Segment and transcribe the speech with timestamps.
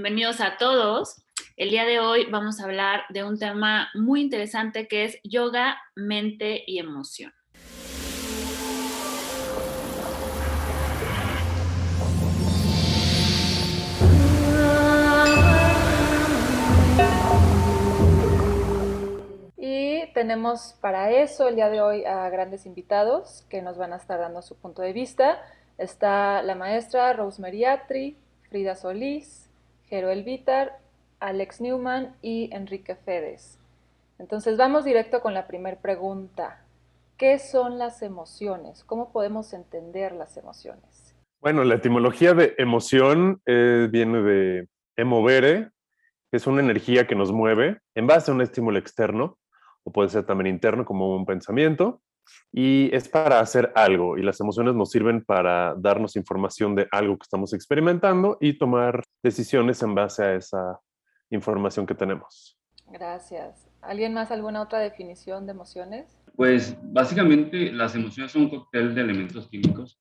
[0.00, 1.24] Bienvenidos a todos.
[1.56, 5.76] El día de hoy vamos a hablar de un tema muy interesante que es yoga,
[5.96, 7.32] mente y emoción.
[19.56, 23.96] Y tenemos para eso el día de hoy a grandes invitados que nos van a
[23.96, 25.42] estar dando su punto de vista.
[25.76, 28.16] Está la maestra Rosemary Atri,
[28.48, 29.47] Frida Solís,
[29.88, 30.78] Jero Elvitar,
[31.20, 33.58] Alex Newman y Enrique Fedes.
[34.18, 36.64] Entonces vamos directo con la primera pregunta.
[37.16, 38.84] ¿Qué son las emociones?
[38.84, 41.14] ¿Cómo podemos entender las emociones?
[41.40, 45.70] Bueno, la etimología de emoción eh, viene de emovere,
[46.30, 49.38] que es una energía que nos mueve en base a un estímulo externo,
[49.84, 52.02] o puede ser también interno como un pensamiento,
[52.52, 57.16] y es para hacer algo y las emociones nos sirven para darnos información de algo
[57.16, 60.80] que estamos experimentando y tomar decisiones en base a esa
[61.30, 62.58] información que tenemos.
[62.86, 63.68] Gracias.
[63.82, 66.18] ¿Alguien más alguna otra definición de emociones?
[66.36, 70.00] Pues básicamente las emociones son un cóctel de elementos químicos,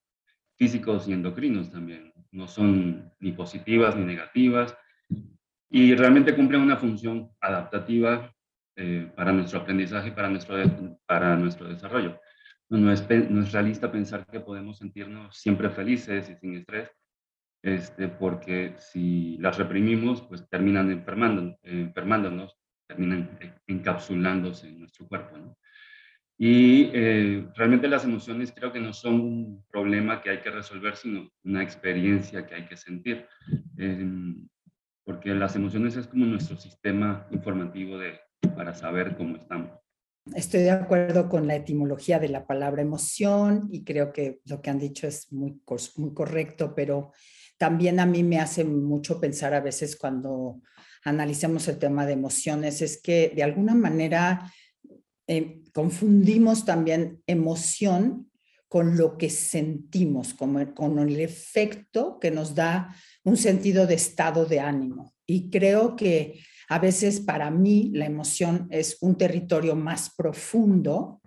[0.56, 2.14] físicos y endocrinos también.
[2.32, 4.76] No son ni positivas ni negativas
[5.70, 8.34] y realmente cumplen una función adaptativa
[8.80, 10.56] eh, para nuestro aprendizaje, para nuestro,
[11.08, 12.20] para nuestro desarrollo.
[12.70, 16.92] No es, no es realista pensar que podemos sentirnos siempre felices y sin estrés,
[17.64, 22.56] este, porque si las reprimimos, pues terminan enfermando, enfermándonos,
[22.88, 25.38] terminan encapsulándose en nuestro cuerpo.
[25.40, 25.58] ¿no?
[26.38, 30.96] Y eh, realmente las emociones creo que no son un problema que hay que resolver,
[30.96, 33.26] sino una experiencia que hay que sentir.
[33.76, 34.48] Em,
[35.04, 38.20] porque las emociones es como nuestro sistema informativo de,
[38.56, 39.72] para saber cómo estamos.
[40.36, 44.70] Estoy de acuerdo con la etimología de la palabra emoción y creo que lo que
[44.70, 45.62] han dicho es muy,
[45.96, 47.14] muy correcto, pero
[47.58, 50.62] también a mí me hace mucho pensar a veces cuando
[51.04, 54.52] analicemos el tema de emociones, es que de alguna manera
[55.28, 58.30] eh, confundimos también emoción
[58.68, 62.94] con lo que sentimos, con, con el efecto que nos da
[63.24, 65.14] un sentido de estado de ánimo.
[65.26, 71.22] Y creo que a veces para mí la emoción es un territorio más profundo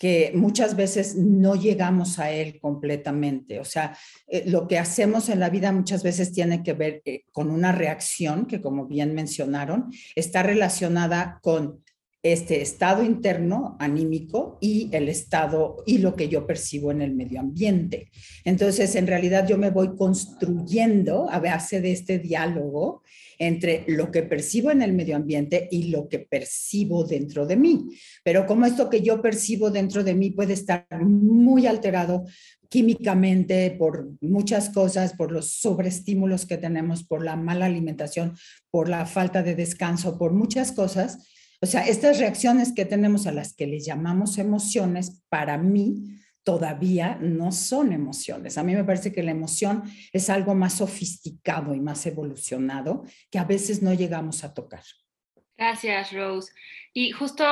[0.00, 3.60] que muchas veces no llegamos a él completamente.
[3.60, 3.94] O sea,
[4.26, 7.70] eh, lo que hacemos en la vida muchas veces tiene que ver eh, con una
[7.70, 11.84] reacción que, como bien mencionaron, está relacionada con
[12.22, 17.40] este estado interno anímico y el estado y lo que yo percibo en el medio
[17.40, 18.10] ambiente.
[18.44, 23.02] Entonces, en realidad yo me voy construyendo a base de este diálogo
[23.38, 27.88] entre lo que percibo en el medio ambiente y lo que percibo dentro de mí.
[28.22, 32.26] Pero como esto que yo percibo dentro de mí puede estar muy alterado
[32.68, 38.36] químicamente por muchas cosas, por los sobreestímulos que tenemos, por la mala alimentación,
[38.70, 41.26] por la falta de descanso, por muchas cosas,
[41.62, 47.18] o sea, estas reacciones que tenemos a las que le llamamos emociones, para mí todavía
[47.20, 48.56] no son emociones.
[48.56, 49.82] A mí me parece que la emoción
[50.12, 54.82] es algo más sofisticado y más evolucionado que a veces no llegamos a tocar.
[55.58, 56.52] Gracias, Rose.
[56.94, 57.44] Y justo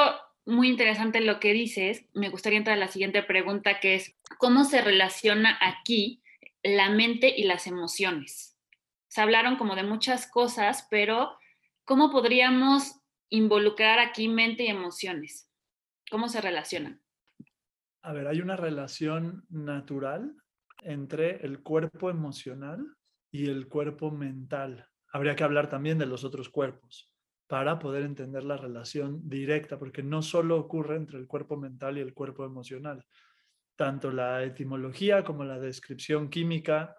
[0.47, 2.07] muy interesante lo que dices.
[2.15, 6.23] Me gustaría entrar a la siguiente pregunta, que es, ¿cómo se relaciona aquí
[6.63, 8.57] la mente y las emociones?
[9.09, 11.37] Se hablaron como de muchas cosas, pero
[11.85, 12.95] ¿cómo podríamos
[13.31, 15.50] involucrar aquí mente y emociones?
[16.11, 17.03] ¿Cómo se relacionan?
[18.03, 20.34] A ver, hay una relación natural
[20.83, 22.97] entre el cuerpo emocional
[23.31, 24.87] y el cuerpo mental.
[25.12, 27.12] Habría que hablar también de los otros cuerpos
[27.47, 32.03] para poder entender la relación directa, porque no solo ocurre entre el cuerpo mental y
[32.03, 33.05] el cuerpo emocional.
[33.75, 36.97] Tanto la etimología como la descripción química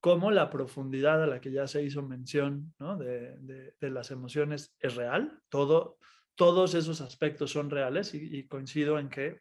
[0.00, 5.40] como la profundidad a la que ya se hizo mención de, las emociones es real.
[5.48, 5.98] Todo,
[6.34, 9.40] todos esos aspectos son reales y, coincido en que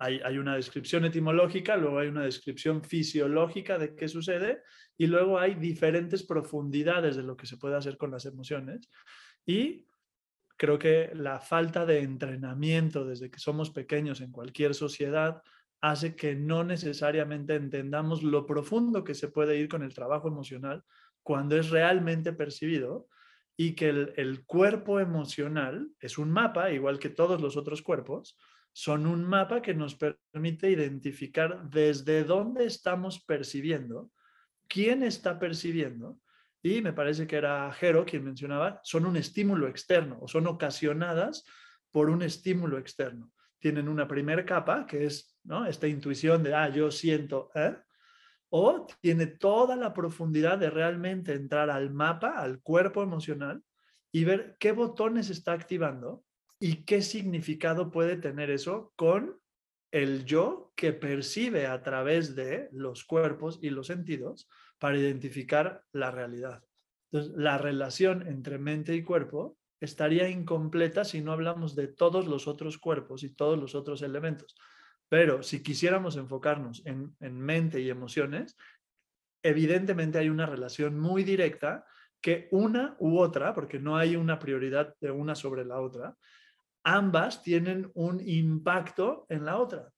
[0.00, 4.62] hay, una descripción etimológica, luego hay una descripción fisiológica de qué sucede
[4.96, 8.88] y luego hay diferentes profundidades de lo que se puede hacer con las emociones.
[9.44, 9.86] Y
[10.56, 15.42] creo que la falta de entrenamiento desde que somos pequeños en cualquier sociedad
[15.80, 20.84] hace que no necesariamente entendamos lo profundo que se puede ir con el trabajo emocional
[21.22, 23.08] cuando es realmente percibido
[23.56, 28.38] y que el, cuerpo emocional es un mapa, igual que todos los otros cuerpos,
[28.72, 34.12] son un mapa que nos permite identificar desde dónde estamos percibiendo,
[34.68, 36.20] quién está percibiendo,
[36.62, 41.44] y me parece que era Jero quien mencionaba, son un estímulo externo o son ocasionadas
[41.90, 43.32] por un estímulo externo.
[43.58, 45.37] Tienen una primera capa, que es
[45.68, 47.76] esta intuición de, ah, yo siento, ¿eh?
[48.50, 53.62] o tiene toda la profundidad de realmente entrar al mapa, al cuerpo emocional
[54.10, 56.24] y ver qué botones está activando
[56.58, 59.38] y qué significado puede tener eso con
[59.90, 64.48] el yo que percibe a través de los cuerpos y los sentidos
[64.78, 66.62] para identificar la realidad.
[67.10, 72.48] Entonces, la relación entre mente y cuerpo estaría incompleta si no hablamos de todos los
[72.48, 74.56] otros cuerpos y todos los otros elementos.
[75.08, 78.56] Pero si quisiéramos enfocarnos en, en mente y emociones,
[79.42, 81.86] evidentemente hay una relación muy directa
[82.20, 86.16] que una u otra, porque no hay una prioridad de una sobre la otra,
[86.82, 89.92] ambas tienen un impacto en la otra.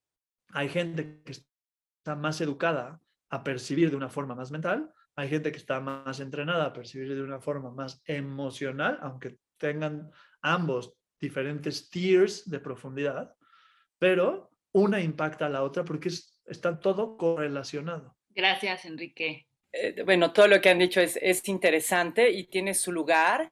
[0.48, 5.50] Hay gente que está más educada a percibir de una forma más mental, hay gente
[5.52, 10.10] que está más entrenada a percibir de una forma más emocional, aunque tengan
[10.40, 13.34] ambos diferentes tiers de profundidad,
[13.98, 16.10] pero una impacta a la otra porque
[16.46, 18.16] está todo correlacionado.
[18.30, 19.46] Gracias, Enrique.
[19.72, 23.50] Eh, bueno, todo lo que han dicho es, es interesante y tiene su lugar.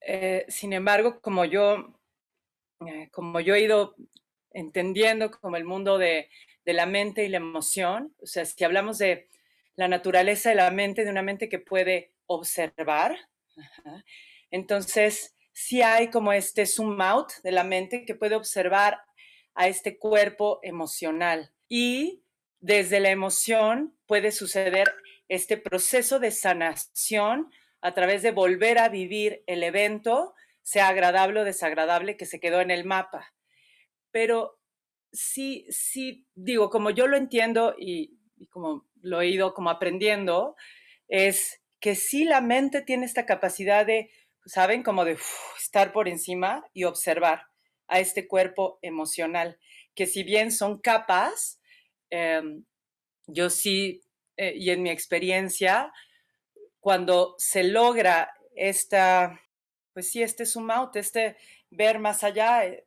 [0.00, 1.98] Eh, sin embargo, como yo,
[2.86, 3.94] eh, como yo he ido
[4.50, 6.28] entendiendo como el mundo de,
[6.64, 9.28] de, la mente y la emoción, o sea, si hablamos de
[9.76, 13.16] la naturaleza de la mente, de una mente que puede observar,
[14.50, 19.00] entonces sí hay como este zoom out de la mente que puede observar
[19.54, 22.22] a este cuerpo emocional y
[22.60, 24.92] desde la emoción puede suceder
[25.28, 27.50] este proceso de sanación
[27.80, 32.60] a través de volver a vivir el evento, sea agradable o desagradable, que se quedó
[32.60, 33.34] en el mapa.
[34.12, 34.60] Pero
[35.12, 38.18] sí, sí, digo, como yo lo entiendo y,
[38.50, 40.54] como lo he ido como aprendiendo,
[41.08, 44.10] es que sí la mente tiene esta capacidad de,
[44.46, 44.82] ¿saben?
[44.84, 45.18] Como de
[45.58, 47.48] estar por encima y observar
[47.92, 49.58] a este cuerpo emocional,
[49.94, 51.60] que si bien son capas,
[52.10, 52.64] em,
[53.26, 54.02] yo sí
[54.36, 55.92] eh, y en mi experiencia,
[56.80, 59.40] cuando se logra esta,
[59.92, 61.36] pues sí, este zoom out, este
[61.70, 62.86] ver más allá, eh,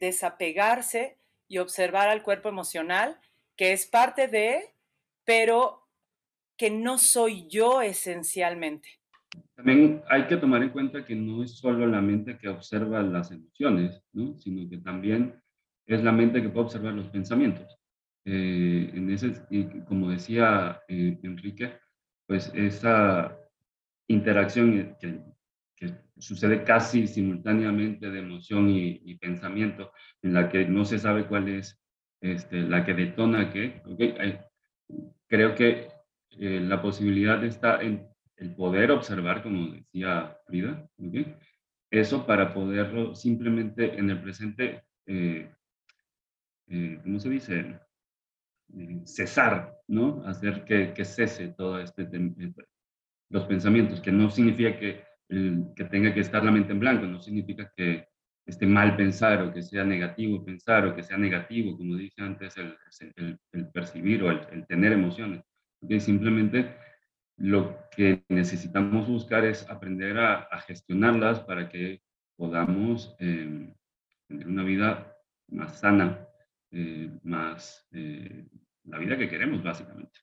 [0.00, 3.20] desapegarse y observar al cuerpo emocional,
[3.56, 4.74] que es parte de,
[5.24, 5.86] pero
[6.56, 8.98] que no soy yo esencialmente.
[9.54, 13.30] También hay que tomar en cuenta que no es solo la mente que observa las
[13.30, 14.36] emociones, ¿no?
[14.36, 15.34] sino que también
[15.86, 17.78] es la mente que puede observar los pensamientos.
[18.24, 19.34] Eh, en ese,
[19.86, 21.78] como decía eh, Enrique,
[22.26, 23.38] pues esa
[24.08, 25.20] interacción que,
[25.76, 29.92] que, sucede casi simultáneamente de emoción y, pensamiento,
[30.22, 31.78] en la que no se sabe cuál es
[32.22, 34.38] este, la que detona qué, okay,
[35.28, 35.88] creo que
[36.30, 41.34] eh, la posibilidad está en el poder observar, como decía Frida, okay,
[41.90, 44.84] eso para poderlo simplemente en el presente,
[47.02, 47.80] ¿cómo se dice?
[48.74, 50.24] Eh, cesar, ¿no?
[50.26, 52.52] Hacer que, que cese todo este, eh,
[53.30, 57.20] los pensamientos, que no significa que, que tenga que estar la mente en blanco, no
[57.20, 58.08] significa que
[58.44, 62.56] esté mal pensar o que sea negativo pensar o que sea negativo, como dije antes,
[62.56, 62.76] el,
[63.52, 65.42] el, percibir o el, tener emociones.
[65.98, 66.76] simplemente
[67.36, 72.02] lo que necesitamos buscar es aprender a, gestionarlas para que
[72.36, 73.74] podamos eh,
[74.26, 75.16] tener una vida
[75.48, 76.26] más sana,
[76.70, 78.46] eh, más eh,
[78.84, 80.18] la vida que queremos, básicamente.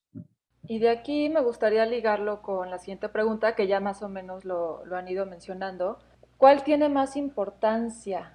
[0.68, 4.46] Y de aquí me gustaría ligarlo con la siguiente pregunta, que ya más o menos
[4.46, 6.00] lo, lo han ido mencionando.
[6.38, 8.34] ¿Cuál tiene más importancia,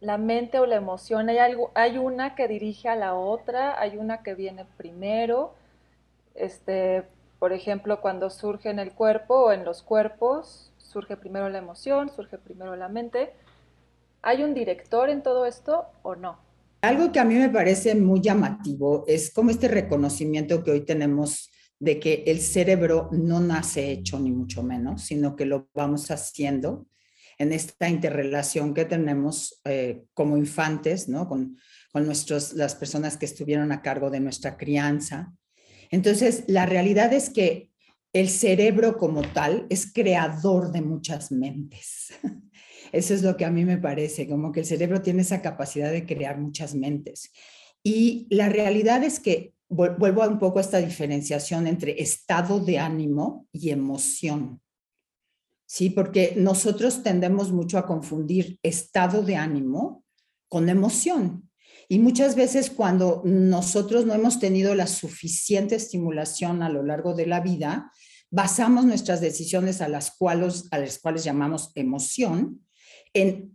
[0.00, 1.28] la mente o la emoción?
[1.28, 3.80] ¿Hay, algo, ¿Hay una que dirige a la otra?
[3.80, 5.54] ¿Hay una que viene primero?
[6.34, 7.04] Este,
[7.42, 12.08] por ejemplo, cuando surge en el cuerpo o en los cuerpos, surge primero la emoción,
[12.14, 13.32] surge primero la mente.
[14.22, 16.38] ¿Hay un director en todo esto o no?
[16.82, 21.50] Algo que a mí me parece muy llamativo es como este reconocimiento que hoy tenemos
[21.80, 26.86] de que el cerebro no nace hecho ni mucho menos, sino que lo vamos haciendo
[27.38, 31.26] en esta interrelación que tenemos eh, como infantes, ¿no?
[31.26, 31.58] Con,
[31.92, 35.34] con nuestros, las personas que estuvieron a cargo de nuestra crianza.
[35.92, 37.70] Entonces, la realidad es que
[38.12, 42.08] el cerebro como tal es creador de muchas mentes.
[42.92, 45.92] Eso es lo que a mí me parece, como que el cerebro tiene esa capacidad
[45.92, 47.30] de crear muchas mentes.
[47.82, 53.46] Y la realidad es que vuelvo un poco a esta diferenciación entre estado de ánimo
[53.52, 54.60] y emoción.
[55.66, 60.04] Sí, porque nosotros tendemos mucho a confundir estado de ánimo
[60.48, 61.50] con emoción.
[61.88, 67.26] Y muchas veces cuando nosotros no hemos tenido la suficiente estimulación a lo largo de
[67.26, 67.90] la vida,
[68.30, 72.64] basamos nuestras decisiones a las cuales, a las cuales llamamos emoción
[73.12, 73.52] en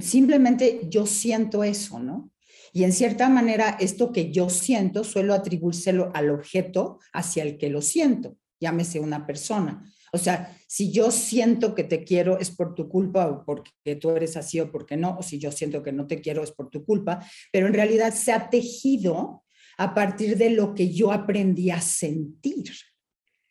[0.00, 2.30] simplemente yo siento eso, ¿no?
[2.72, 7.70] Y en cierta manera, esto que yo siento, suelo atribuírselo al objeto hacia el que
[7.70, 9.82] lo siento, llámese una persona.
[10.12, 14.10] O sea, si yo siento que te quiero es por tu culpa o porque tú
[14.10, 16.68] eres así o porque no, o si yo siento que no te quiero es por
[16.68, 19.44] tu culpa, pero en realidad se ha tejido
[19.78, 22.70] a partir de lo que yo aprendí a sentir.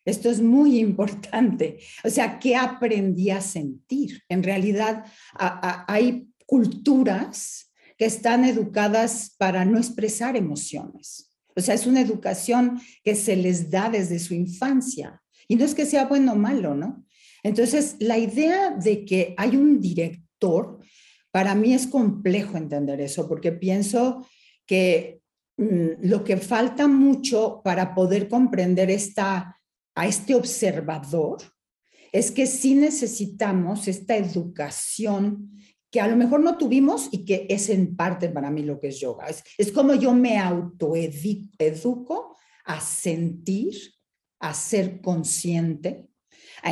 [0.04, 1.80] Esto es muy importante.
[2.04, 4.22] O sea, ¿qué aprendí a sentir?
[4.28, 11.34] En realidad hay culturas que están educadas para no expresar emociones.
[11.56, 15.20] O sea, es una educación que se les da desde su infancia.
[15.48, 17.04] Y no es que sea bueno o malo, ¿no?
[17.42, 20.78] Entonces, la idea de que hay un director,
[21.30, 24.26] para mí es complejo entender eso, porque pienso
[24.66, 25.20] que
[25.56, 29.58] mm, lo que falta mucho para poder comprender esta,
[29.94, 31.38] a este observador
[32.12, 35.50] es que sí necesitamos esta educación
[35.90, 38.88] que a lo mejor no tuvimos y que es en parte para mí lo que
[38.88, 39.26] es yoga.
[39.26, 43.74] Es, es como yo me autoeduco a sentir
[44.40, 46.07] a ser consciente,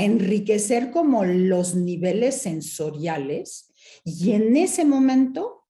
[0.02, 3.72] enriquecer como los niveles sensoriales
[4.04, 5.64] y en ese momento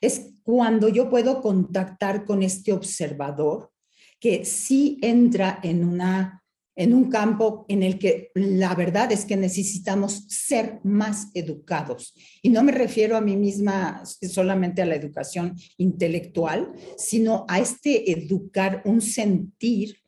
[0.00, 3.70] es cuando yo puedo contactar con este observador
[4.18, 6.42] que sí entra en una
[6.74, 12.14] en un campo en el que la verdad es que necesitamos ser más educados.
[12.40, 18.10] Y no me refiero a mí misma solamente a la educación intelectual, sino a este
[18.10, 19.98] educar un sentir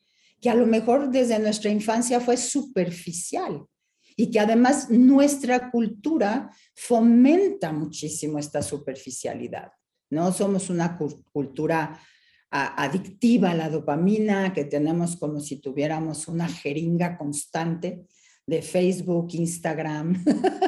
[0.44, 3.64] que a lo mejor desde nuestra infancia fue superficial
[4.14, 9.72] y que además nuestra cultura fomenta muchísimo esta superficialidad.
[10.10, 10.30] ¿no?
[10.32, 10.98] Somos una
[11.32, 11.98] cultura
[12.50, 18.04] adictiva a la dopamina, que tenemos como si tuviéramos una jeringa constante
[18.46, 20.22] de Facebook, Instagram.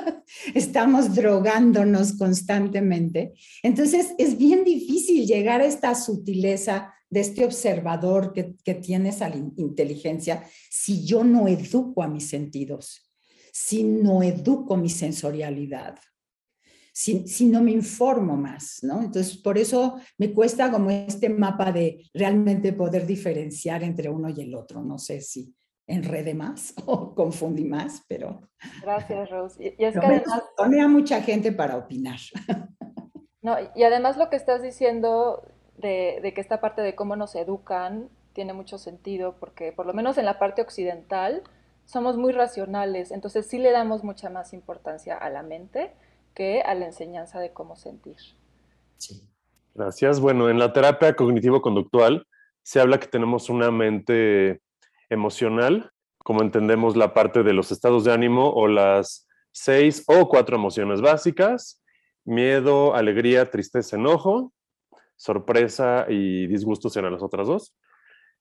[0.54, 3.34] Estamos drogándonos constantemente.
[3.62, 9.28] Entonces es bien difícil llegar a esta sutileza de este observador que, que tiene esa
[9.56, 13.12] inteligencia si yo no educo a mis sentidos,
[13.52, 15.98] si no educo mi sensorialidad,
[16.92, 19.02] si, si, no me informo más, ¿no?
[19.02, 24.40] Entonces, por eso me cuesta como este mapa de realmente poder diferenciar entre uno y
[24.40, 24.82] el otro.
[24.82, 25.54] No sé si
[25.86, 28.40] enrede más o confundí más, pero...
[28.82, 29.62] Gracias, Rose.
[29.62, 30.42] Y, es que además...
[30.58, 32.18] A mucha gente para opinar.
[33.42, 35.46] No, y además lo que estás diciendo
[35.78, 40.18] de, que esta parte de cómo nos educan tiene mucho sentido porque por lo menos
[40.18, 41.42] en la parte occidental
[41.84, 45.92] somos muy racionales, entonces sí le damos mucha más importancia a la mente
[46.34, 48.16] que a la enseñanza de cómo sentir.
[48.98, 49.22] Sí.
[49.74, 50.20] Gracias.
[50.20, 52.26] Bueno, en la terapia cognitivo-conductual
[52.62, 54.62] se habla que tenemos una mente
[55.10, 60.56] emocional, como entendemos la parte de los estados de ánimo o las seis o cuatro
[60.56, 61.82] emociones básicas,
[62.24, 64.52] miedo, alegría, tristeza, enojo,
[65.16, 67.74] sorpresa y disgusto serán las otras dos.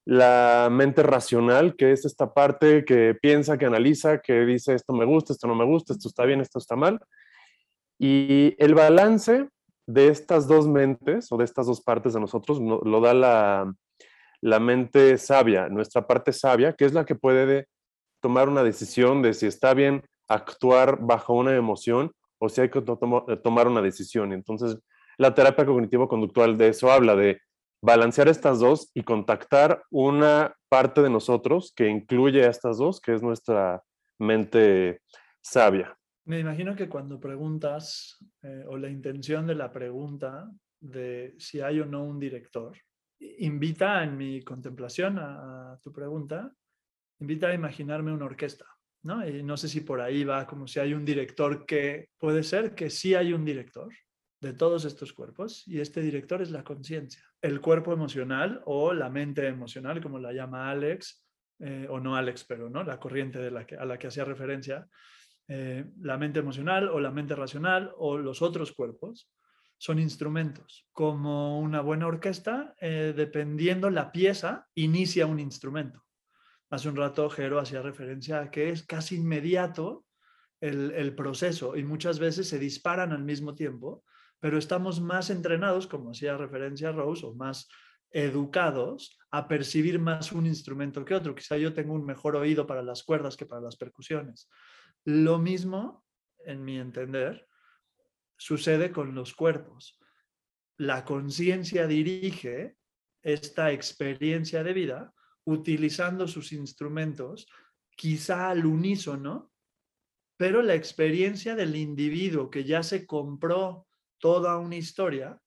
[0.06, 5.06] La mente racional, que es esta parte que piensa, que analiza, que dice esto me
[5.06, 7.00] gusta, esto no me gusta, esto está bien, esto está mal.
[7.98, 9.50] Y el balance
[9.88, 13.74] de estas dos mentes o de estas dos partes de nosotros lo da la,
[14.42, 17.68] la mente sabia, nuestra parte sabia, que es la que puede
[18.22, 22.82] tomar una decisión de si está bien actuar bajo una emoción o si hay que
[22.82, 24.34] tomar una decisión.
[24.34, 24.78] Entonces,
[25.18, 27.40] la terapia cognitivo-conductual de eso habla, de
[27.82, 33.14] balancear estas dos y contactar una parte de nosotros que incluye a estas dos, que
[33.14, 33.84] es nuestra
[34.20, 35.02] mente
[35.42, 35.98] sabia.
[36.26, 41.80] Me imagino que cuando preguntas, eh, o la intención de la pregunta de si hay
[41.80, 42.76] o no un director,
[43.20, 46.52] invita en mi contemplación a, tu pregunta,
[47.20, 48.66] invita a imaginarme una orquesta.
[49.04, 49.28] ¿no?
[49.28, 52.74] Y no sé si por ahí va como si hay un director que puede ser
[52.74, 53.94] que sí hay un director,
[54.42, 57.24] de todos estos cuerpos y este director es la conciencia.
[57.42, 61.26] El cuerpo emocional o la mente emocional, como la llama Alex,
[61.60, 62.84] eh, o no Alex, pero ¿no?
[62.84, 64.88] la corriente de la que, a la que hacía referencia,
[65.48, 69.32] eh, la mente emocional o la mente racional o los otros cuerpos
[69.78, 70.88] son instrumentos.
[70.92, 76.04] Como una buena orquesta, eh, dependiendo la pieza, inicia un instrumento.
[76.70, 80.06] Hace un rato Jero hacía referencia a que es casi inmediato
[80.60, 84.04] el, el proceso y muchas veces se disparan al mismo tiempo
[84.46, 87.68] pero estamos más entrenados, como hacía referencia Rose, o más
[88.12, 91.34] educados a percibir más un instrumento que otro.
[91.34, 94.48] Quizá yo tengo un mejor oído para las cuerdas que para las percusiones.
[95.04, 96.06] Lo mismo,
[96.46, 97.48] en mi entender,
[98.38, 100.00] sucede con los cuerpos.
[100.78, 102.78] La conciencia dirige
[103.24, 105.12] esta experiencia de vida
[105.44, 107.48] utilizando sus instrumentos,
[107.98, 109.52] quizá al unísono,
[110.38, 113.88] pero la experiencia del individuo que ya se compró
[114.20, 115.40] toda una historia,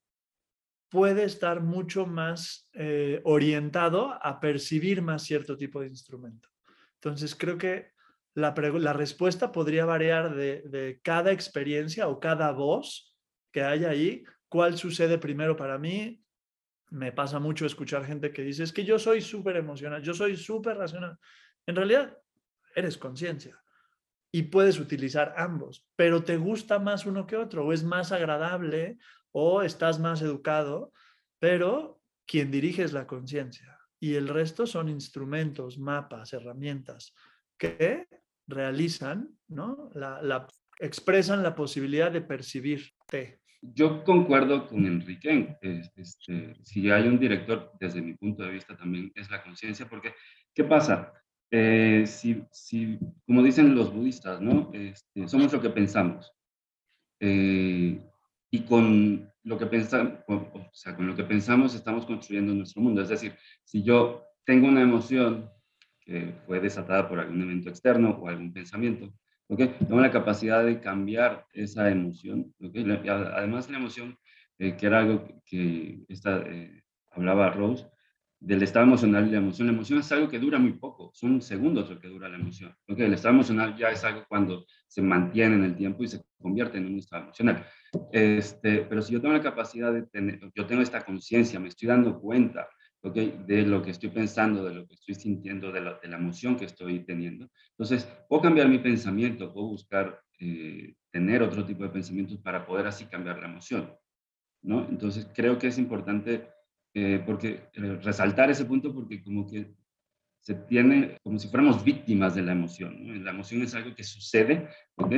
[0.88, 6.48] puede estar mucho más eh, orientado a percibir más cierto tipo de instrumento.
[6.94, 7.92] Entonces, creo que
[8.34, 13.16] la, respuesta podría variar de, de, cada experiencia o cada voz
[13.52, 14.24] que hay ahí.
[14.48, 16.22] ¿Cuál sucede primero para mí?
[16.90, 20.36] Me pasa mucho escuchar gente que dice, es que yo soy súper emocional, yo soy
[20.36, 21.18] súper racional.
[21.66, 22.16] En realidad,
[22.74, 23.60] eres conciencia
[24.32, 28.98] y puedes utilizar ambos, pero te gusta más uno que otro o es más agradable
[29.32, 30.92] o estás más educado,
[31.38, 37.14] pero quien dirige es la conciencia y el resto son instrumentos, mapas, herramientas
[37.56, 38.06] que
[38.46, 39.90] realizan, ¿no?
[39.94, 40.46] La,
[40.80, 43.40] expresan la posibilidad de percibirte.
[43.60, 45.58] Yo concuerdo con Enrique.
[45.60, 50.14] Este, si hay un director, desde mi punto de vista también es la conciencia, porque
[50.54, 51.12] ¿qué pasa?
[51.50, 54.70] Eh, si, si, como dicen los budistas, ¿no?
[54.74, 56.32] Este, somos lo que pensamos.
[57.20, 58.00] Eh,
[58.50, 63.02] y con lo que pensamos, o sea, con lo que pensamos estamos construyendo nuestro mundo.
[63.02, 65.50] Es decir, si yo tengo una emoción
[66.00, 69.12] que fue desatada por algún evento externo o algún pensamiento,
[69.48, 69.74] ¿okay?
[69.78, 72.54] tengo la capacidad de cambiar esa emoción.
[72.62, 72.84] ¿okay?
[73.08, 74.18] Además, la emoción,
[74.58, 77.86] eh, que era algo que esta, eh, hablaba Rose,
[78.40, 79.66] del estado emocional y la emoción.
[79.66, 82.74] La emoción es algo que dura muy poco, son segundos lo que dura la emoción.
[82.88, 83.06] ¿okay?
[83.06, 86.78] El estado emocional ya es algo cuando se mantiene en el tiempo y se convierte
[86.78, 87.66] en un estado emocional.
[88.12, 91.88] Este, pero si yo tengo la capacidad de tener, yo tengo esta conciencia, me estoy
[91.88, 92.68] dando cuenta
[93.02, 93.42] ¿okay?
[93.46, 96.56] de lo que estoy pensando, de lo que estoy sintiendo, de la, de la, emoción
[96.56, 97.48] que estoy teniendo.
[97.70, 102.86] Entonces, puedo cambiar mi pensamiento, puedo buscar eh, tener otro tipo de pensamientos para poder
[102.86, 103.92] así cambiar la emoción.
[104.62, 104.86] ¿no?
[104.88, 106.48] Entonces, creo que es importante
[106.94, 109.74] eh, porque eh, resaltar ese punto porque como que
[110.40, 113.06] se tiene como si fuéramos víctimas de la emoción.
[113.06, 113.14] ¿no?
[113.14, 115.12] La emoción es algo que sucede, ¿ok?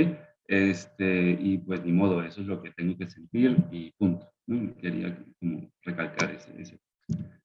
[0.46, 4.28] Este, y pues ni modo, eso es lo que tengo que sentir y punto.
[4.46, 4.74] ¿no?
[4.76, 6.60] Quería como recalcar ese.
[6.60, 6.80] ese.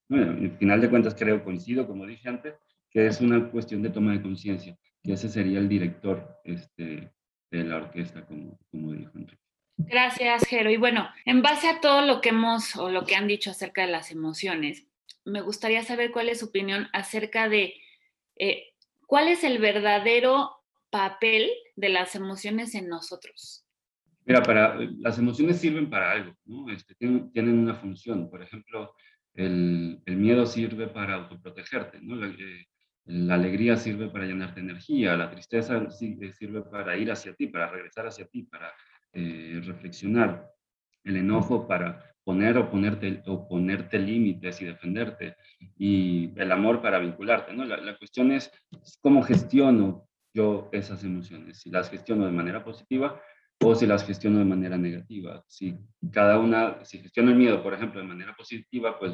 [0.10, 2.56] Bueno, al final de cuentas creo, coincido, como dije antes,
[2.90, 7.12] que es una cuestión de toma de conciencia, que ese sería el director este,
[7.52, 9.45] de la orquesta, como, como dijo Enrique.
[9.78, 10.70] Gracias, Jero.
[10.72, 13.82] Y bueno, en base a todo lo que hemos o lo que han dicho acerca
[13.82, 14.88] de las emociones,
[15.26, 17.74] me gustaría saber cuál es su opinión acerca de
[18.38, 18.74] eh,
[19.06, 20.52] cuál es el verdadero
[20.90, 23.66] papel de las emociones en nosotros.
[24.26, 26.72] Mira, para, las emociones sirven para algo, ¿no?
[26.72, 28.30] Este, tienen, tienen, una función.
[28.30, 28.96] Por ejemplo,
[29.36, 32.16] el, miedo sirve para autoprotegerte, ¿no?
[32.16, 37.48] La, eh, alegría sirve para llenarte energía, la tristeza eh, sirve para ir hacia ti,
[37.48, 38.74] para regresar hacia ti, para
[39.16, 40.52] eh, reflexionar,
[41.06, 45.38] el enojo para poner o ponerte, o ponerte límites y defenderte,
[45.78, 47.54] y el amor para vincularte.
[47.54, 47.64] ¿no?
[47.64, 48.52] La, cuestión es
[49.00, 53.22] cómo gestiono yo esas emociones, si las gestiono de manera positiva
[53.64, 55.42] o si las gestiono de manera negativa.
[55.48, 55.78] Si
[56.12, 59.14] cada una, si gestiono el miedo, por ejemplo, de manera positiva, pues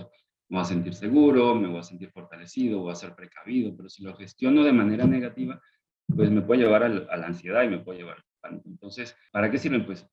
[0.49, 3.87] me voy a sentir seguro, me voy a sentir fortalecido, voy a ser precavido, pero
[3.87, 5.61] si lo gestiono de manera negativa,
[6.07, 8.23] pues me puede llevar a la ansiedad y me puede llevar
[8.65, 9.85] entonces, ¿para qué sirven?
[9.85, 10.05] Pues,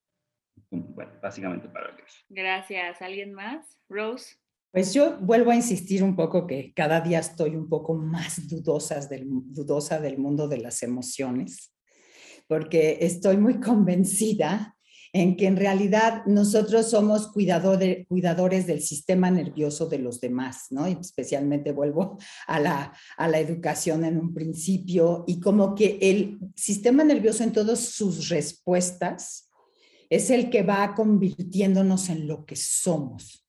[0.70, 2.04] bueno, básicamente para qué.
[2.28, 3.00] Gracias.
[3.02, 3.78] ¿Alguien más?
[3.88, 4.36] Rose.
[4.70, 9.08] Pues yo vuelvo a insistir un poco que cada día estoy un poco más dudosas
[9.08, 11.74] del, dudosa del mundo de las emociones,
[12.46, 14.76] porque estoy muy convencida
[15.12, 20.88] en que en realidad nosotros somos cuidadores, del sistema nervioso de los demás, ¿no?
[20.88, 26.38] Y especialmente vuelvo a la, a la educación en un principio y como que el
[26.54, 29.48] sistema nervioso en todas sus respuestas
[30.10, 33.46] es el que va convirtiéndonos en lo que somos.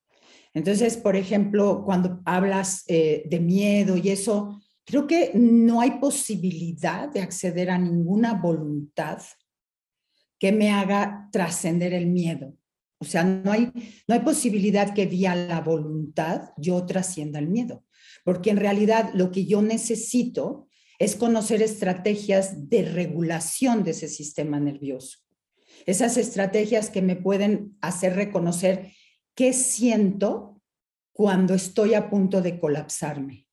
[0.54, 7.10] Entonces, por ejemplo, cuando hablas eh, de miedo y eso, creo que no hay posibilidad
[7.10, 9.22] de acceder a ninguna voluntad
[10.39, 12.56] que me haga trascender el miedo.
[12.99, 13.71] O sea, no hay,
[14.08, 17.86] no hay posibilidad que vía la voluntad yo trascienda el miedo,
[18.25, 24.60] porque en realidad lo que yo necesito es conocer estrategias de regulación de ese sistema
[24.60, 25.19] nervioso.
[25.86, 28.91] Esas estrategias que me pueden hacer reconocer
[29.34, 30.62] qué siento
[31.13, 33.47] cuando estoy a punto de colapsarme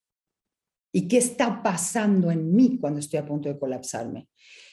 [0.92, 4.29] y qué está pasando en mí cuando estoy a punto de colapsarme.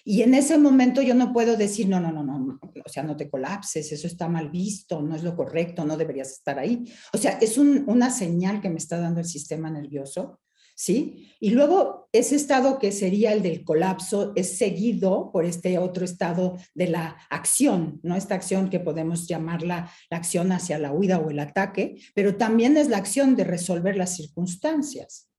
[0.05, 3.15] Y en ese momento yo no puedo decir, no, no, no, no, o sea, no
[3.15, 6.83] te colapses, eso está mal visto, no es lo correcto, no deberías estar ahí.
[7.13, 10.41] O sea, es una señal que me está dando el sistema nervioso,
[10.75, 11.31] ¿sí?
[11.39, 16.57] Y luego ese estado que sería el del colapso es seguido por este otro estado
[16.73, 18.15] de la acción, ¿no?
[18.15, 22.75] Esta acción que podemos llamarla la acción hacia la huida o el ataque, pero también
[22.75, 25.29] es la acción de resolver las circunstancias.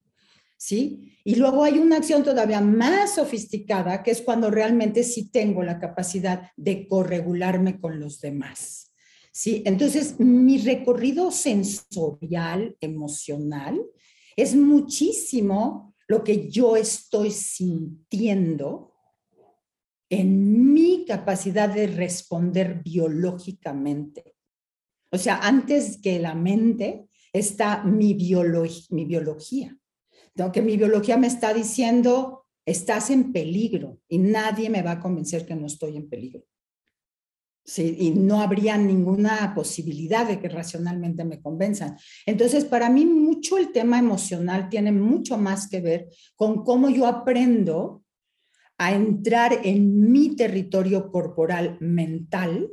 [0.64, 1.18] ¿Sí?
[1.24, 5.78] Y luego hay una acción todavía más sofisticada, que es cuando realmente sí tengo la
[5.78, 8.94] capacidad de corregularme con los demás.
[9.30, 13.78] Sí, entonces mi recorrido sensorial, emocional,
[14.36, 18.94] es muchísimo lo que yo estoy sintiendo
[20.08, 24.34] en mi capacidad de responder biológicamente.
[25.10, 29.78] O sea, antes que la mente está mi, mi biología.
[30.52, 35.46] Que mi biología me está diciendo, estás en peligro y nadie me va a convencer
[35.46, 36.44] que no estoy en peligro.
[37.66, 41.96] Sí, y no habría ninguna posibilidad de que racionalmente me convenzan.
[42.26, 47.06] Entonces, para mí mucho el tema emocional tiene mucho más que ver con cómo yo
[47.06, 48.04] aprendo
[48.76, 52.70] a entrar en mi territorio corporal mental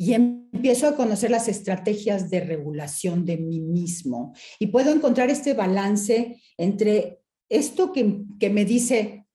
[0.00, 4.32] y empiezo a conocer las estrategias de regulación de mí mismo.
[4.60, 9.26] Y puedo encontrar este balance entre esto que, que me dice,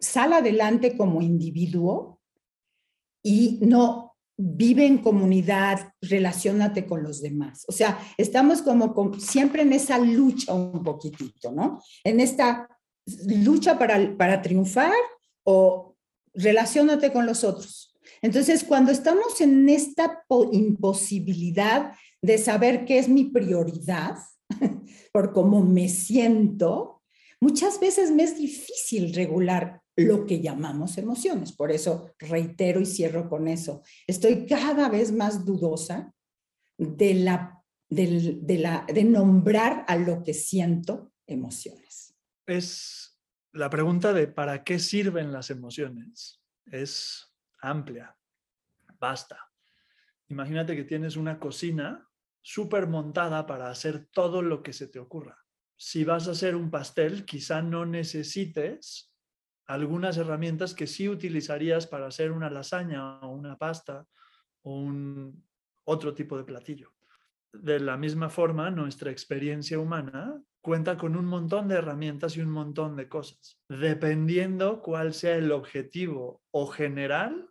[0.00, 2.20] sal adelante como individuo
[3.22, 7.64] y no vive en comunidad, relacionate con los demás.
[7.68, 11.82] O sea, estamos como siempre en esa lucha un poquitito, ¿no?
[12.04, 12.68] En esta
[13.26, 14.92] lucha para, para triunfar
[15.44, 15.94] o
[16.34, 17.95] relacionate con los otros.
[18.26, 24.16] Entonces, cuando estamos en esta imposibilidad de saber qué es mi prioridad,
[25.12, 27.04] por cómo me siento,
[27.40, 31.52] muchas veces me es difícil regular lo que llamamos emociones.
[31.52, 33.82] Por eso reitero y cierro con eso.
[34.08, 36.12] Estoy cada vez más dudosa
[36.76, 42.12] de, la, de, la, de nombrar a lo que siento emociones.
[42.44, 43.20] Es
[43.52, 46.42] la pregunta de ¿para qué sirven las emociones?
[46.64, 47.35] Es
[47.70, 48.16] amplia.
[48.98, 49.50] Basta.
[50.28, 52.08] Imagínate que tienes una cocina
[52.42, 55.44] súper montada para hacer todo lo que se te ocurra.
[55.76, 59.12] Si vas a hacer un pastel, quizá no necesites
[59.66, 64.06] algunas herramientas que sí utilizarías para hacer una lasaña o una pasta
[64.62, 65.44] o un
[65.84, 66.92] otro tipo de platillo.
[67.52, 72.50] De la misma forma, nuestra experiencia humana cuenta con un montón de herramientas y un
[72.50, 73.60] montón de cosas.
[73.68, 77.50] Dependiendo cuál sea el objetivo o general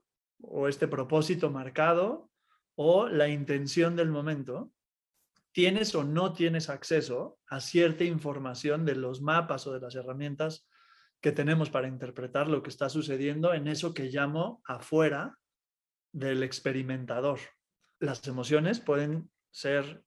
[0.49, 2.29] o este propósito marcado
[2.75, 4.71] o la intención del momento,
[5.51, 10.67] tienes o no tienes acceso a cierta información de los mapas o de las herramientas
[11.21, 15.39] que tenemos para interpretar lo que está sucediendo en eso que llamo afuera
[16.11, 17.39] del experimentador.
[17.99, 20.03] Las emociones pueden ser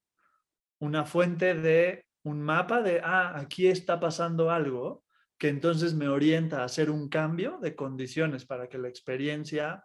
[0.78, 5.02] una fuente de un mapa de, ah, aquí está pasando algo,
[5.38, 9.84] que entonces me orienta a hacer un cambio de condiciones para que la experiencia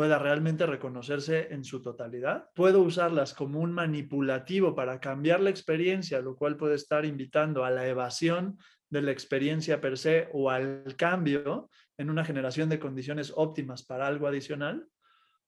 [0.00, 2.48] pueda realmente reconocerse en su totalidad.
[2.54, 7.70] Puedo usarlas como un manipulativo para cambiar la experiencia, lo cual puede estar invitando a
[7.70, 8.56] la evasión
[8.88, 14.06] de la experiencia per se o al cambio en una generación de condiciones óptimas para
[14.06, 14.88] algo adicional,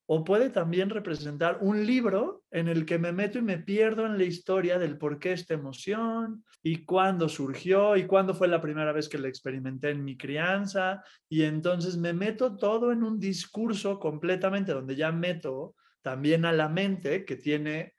[0.07, 4.19] o puede también representar un libro en el que me meto y me pierdo en
[4.19, 8.93] la historia del por qué esta emoción y cuándo surgió y cuándo fue la primera
[8.93, 11.03] vez que la experimenté en mi crianza.
[11.29, 16.69] Y entonces me meto todo en un discurso completamente donde ya meto también a la
[16.69, 17.95] mente que tiene,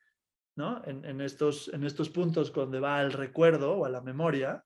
[0.56, 0.84] ¿no?
[0.86, 4.63] En, estos, en estos puntos donde va al recuerdo o a la memoria,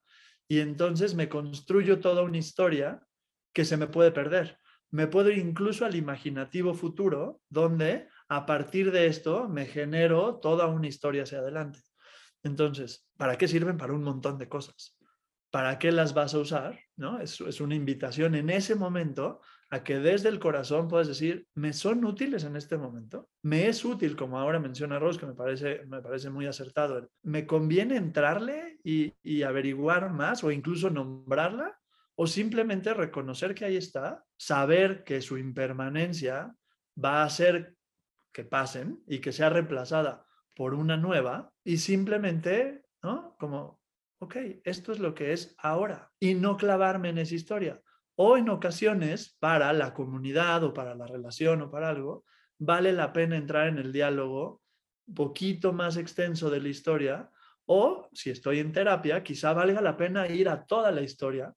[0.50, 3.02] y entonces me construyo toda una historia
[3.54, 4.58] que se me puede perder.
[4.92, 10.68] Me puedo ir incluso al imaginativo futuro, donde a partir de esto me genero toda
[10.68, 11.80] una historia hacia adelante.
[12.44, 13.78] Entonces, ¿para qué sirven?
[13.78, 14.98] Para un montón de cosas.
[15.50, 16.80] ¿Para qué las vas a usar?
[16.96, 17.20] ¿No?
[17.20, 22.06] Es, una invitación en ese momento a que desde el corazón puedas decir, ¿me son
[22.06, 23.30] útiles en este momento?
[23.42, 27.10] ¿Me es útil, como ahora menciona Ross, que me parece, muy acertado?
[27.24, 31.78] ¿Me conviene entrarle y averiguar más o incluso nombrarla?
[32.20, 36.56] ¿O simplemente reconocer que ahí está, saber que su impermanencia
[37.04, 37.76] va a hacer
[38.34, 40.26] que pasen y que sea reemplazada
[40.56, 43.36] por una nueva y simplemente, ¿no?
[43.40, 43.84] Como,
[44.18, 47.82] ok, esto es lo que es ahora y no clavarme en esa historia
[48.16, 52.26] o en ocasiones para la comunidad o para la relación o para algo,
[52.58, 54.64] vale la pena entrar en el diálogo
[55.14, 57.30] poquito más extenso de la historia
[57.68, 61.54] o si estoy en terapia, quizá valga la pena ir a toda la historia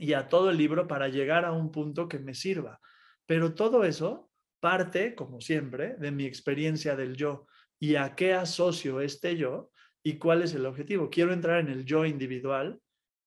[0.00, 2.80] y a todo el libro para llegar a un punto que me sirva.
[3.26, 7.46] Pero todo eso parte, como siempre, de mi experiencia del yo
[7.78, 9.70] y a qué asocio este yo
[10.02, 11.10] y cuál es el objetivo.
[11.10, 12.80] Quiero entrar en el yo individual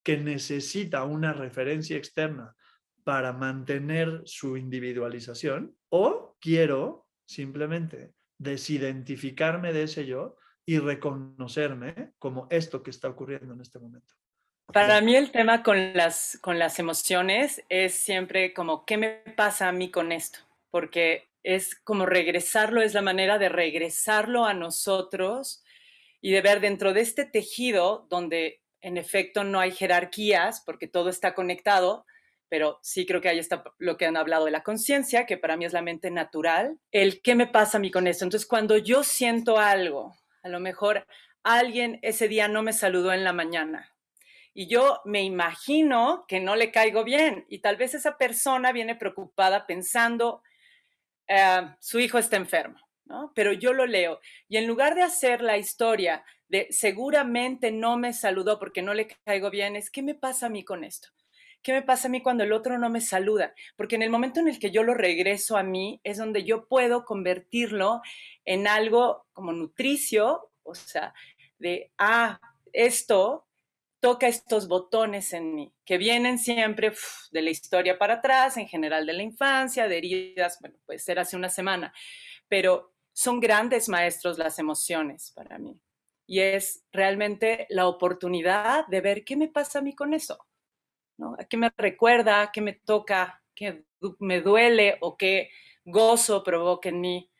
[0.03, 2.55] que necesita una referencia externa
[3.03, 12.81] para mantener su individualización o quiero simplemente desidentificarme de ese yo y reconocerme como esto
[12.81, 14.15] que está ocurriendo en este momento.
[14.71, 19.67] Para mí el tema con las, con las emociones es siempre como, ¿qué me pasa
[19.67, 20.39] a mí con esto?
[20.71, 25.63] Porque es como regresarlo, es la manera de regresarlo a nosotros
[26.21, 31.09] y de ver dentro de este tejido donde en efecto no hay jerarquías porque todo
[31.09, 32.05] está conectado,
[32.49, 35.57] pero sí creo que ahí está lo que han hablado de la conciencia, que para
[35.57, 38.25] mí es la mente natural, el qué me pasa a mí con esto.
[38.25, 41.05] Entonces, cuando yo siento algo, a lo mejor
[41.43, 43.92] alguien ese día no me saludó en la mañana
[44.53, 48.95] y yo me imagino que no le caigo bien y tal vez esa persona viene
[48.95, 50.43] preocupada pensando,
[51.27, 53.31] eh, su hijo está enfermo, ¿no?
[53.35, 58.13] Pero yo lo leo y en lugar de hacer la historia de seguramente no me
[58.13, 61.09] saludó porque no le caigo bien, es ¿qué me pasa a mí con esto?
[61.63, 63.53] ¿Qué me pasa a mí cuando el otro no me saluda?
[63.77, 66.67] Porque en el momento en el que yo lo regreso a mí es donde yo
[66.67, 68.01] puedo convertirlo
[68.43, 71.13] en algo como nutricio, o sea,
[71.59, 72.39] de, ah,
[72.73, 73.47] esto
[74.03, 76.91] toca estos botones en mí, que vienen siempre
[77.31, 81.19] de la historia para atrás, en general de la infancia, de heridas, bueno, puede ser
[81.19, 81.93] hace una semana,
[82.49, 85.79] pero son grandes maestros las emociones para mí.
[86.27, 90.37] Y es realmente la oportunidad de ver qué me pasa a mí con eso.
[91.17, 91.37] ¿no?
[91.39, 92.51] ¿A qué me recuerda?
[92.51, 93.41] ¿Qué me toca?
[93.55, 93.85] ¿Qué
[94.19, 94.97] me duele?
[94.99, 95.49] ¿O qué
[95.85, 97.31] gozo provoca en mí?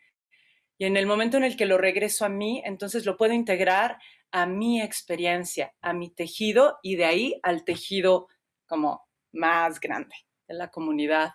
[0.77, 3.97] Y en el momento en el que lo regreso a mí, entonces lo puedo integrar
[4.33, 8.27] a mi experiencia, a mi tejido y de ahí al tejido
[8.65, 10.15] como más grande
[10.47, 11.33] de la comunidad.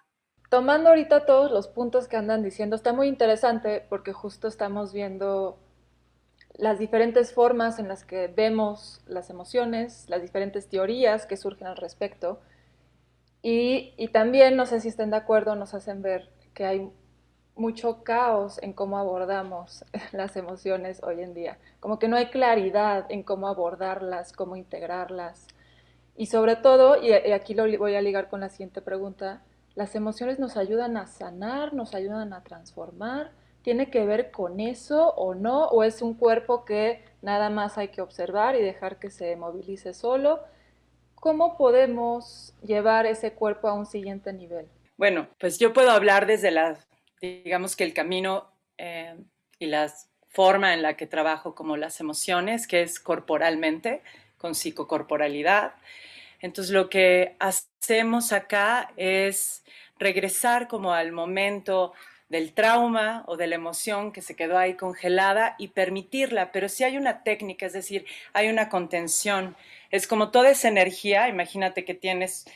[0.51, 5.61] Tomando ahorita todos los puntos que andan diciendo, está muy interesante porque justo estamos viendo
[6.55, 11.77] las diferentes formas en las que vemos las emociones, las diferentes teorías que surgen al
[11.77, 12.41] respecto.
[13.43, 16.91] Y, y, también, no sé si estén de acuerdo, nos hacen ver que hay
[17.59, 21.59] mucho caos en cómo abordamos las emociones hoy en día.
[21.81, 25.47] Como que no hay claridad en cómo abordarlas, cómo integrarlas.
[26.17, 29.43] Y sobre todo, y aquí lo voy a ligar con la siguiente pregunta,
[29.75, 33.31] las emociones nos ayudan a sanar, nos ayudan a transformar,
[33.63, 35.67] ¿Tiene que ver con eso o no?
[35.67, 39.93] ¿O es un cuerpo que nada más hay que observar y dejar que se movilice
[39.93, 40.41] solo?
[41.17, 44.69] ¿Cómo podemos llevar ese cuerpo a un siguiente nivel?
[44.97, 46.79] Bueno, pues yo puedo hablar desde la,
[47.21, 49.15] digamos que el camino eh,
[49.59, 49.93] y la
[50.29, 54.03] forma en la que trabajo como las emociones, que es corporalmente,
[54.37, 55.73] con psicocorporalidad.
[56.41, 59.65] Entonces lo que hacemos acá es
[59.99, 61.93] regresar como al momento
[62.29, 66.85] del trauma o de la emoción que se quedó ahí congelada y permitirla, pero si
[66.85, 68.05] hay una técnica, es decir,
[68.35, 69.57] hay una contención.
[69.91, 72.47] Es como toda esa energía, imagínate que tienes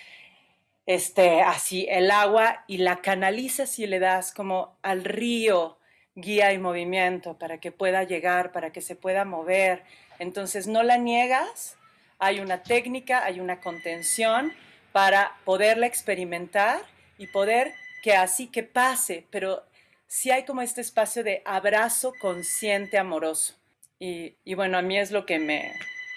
[0.87, 5.79] este así el agua y la canalizas y le das como al río
[6.15, 9.85] guía y movimiento para que pueda llegar, para que se pueda mover.
[10.19, 11.77] Entonces no la niegas,
[12.19, 14.53] hay una técnica, hay una contención
[14.93, 16.81] para poderla experimentar
[17.19, 19.65] y poder que así que pase, pero
[20.07, 23.55] sí hay como este espacio de abrazo consciente, amoroso.
[23.99, 25.73] Y, bueno, a mí es lo que me,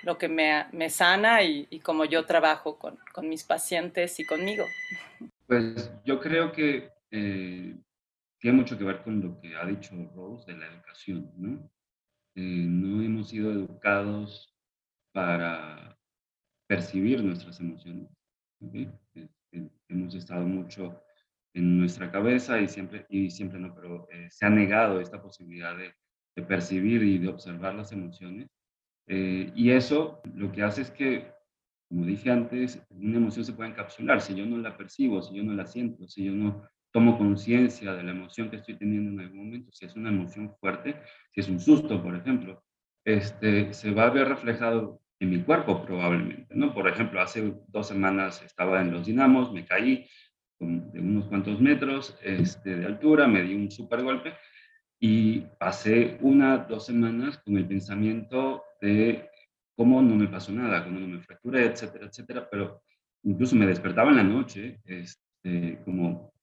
[0.06, 4.26] lo que me, me sana y, y, como yo trabajo con, con, mis pacientes y
[4.26, 4.66] conmigo.
[5.48, 7.76] Pues yo creo que eh,
[8.40, 11.70] tiene mucho que ver con lo que ha dicho Rose de la educación, ¿no?
[12.36, 14.54] Eh, no hemos sido educados
[15.12, 15.98] para
[16.68, 18.10] percibir nuestras emociones.
[18.62, 18.92] ¿okay?
[19.16, 21.02] Este, hemos estado mucho
[21.54, 25.76] en nuestra cabeza y siempre, y siempre no, pero eh, se ha negado esta posibilidad
[25.78, 25.94] de,
[26.36, 28.50] de, percibir y de observar las emociones.
[29.08, 31.32] Eh, y eso lo que hace es que,
[31.90, 34.22] como dije antes, una emoción se puede encapsular.
[34.22, 37.94] Si yo no la percibo, si yo no la siento, si yo no tomo conciencia
[37.94, 40.96] de la emoción que estoy teniendo en algún momento, si es una emoción fuerte,
[41.34, 42.64] si es un susto, por ejemplo,
[43.04, 46.74] este, se va a ver reflejado en mi cuerpo probablemente, ¿no?
[46.74, 50.08] Por ejemplo, hace dos semanas estaba en los dinamos, me caí,
[50.60, 54.34] de unos cuantos metros este, de altura, me di un super golpe
[55.00, 59.30] y pasé una, dos semanas con el pensamiento de
[59.76, 62.82] cómo no me pasó nada, cómo no me fracturé, etcétera, etcétera, pero
[63.24, 66.34] incluso me despertaba en la noche, este, como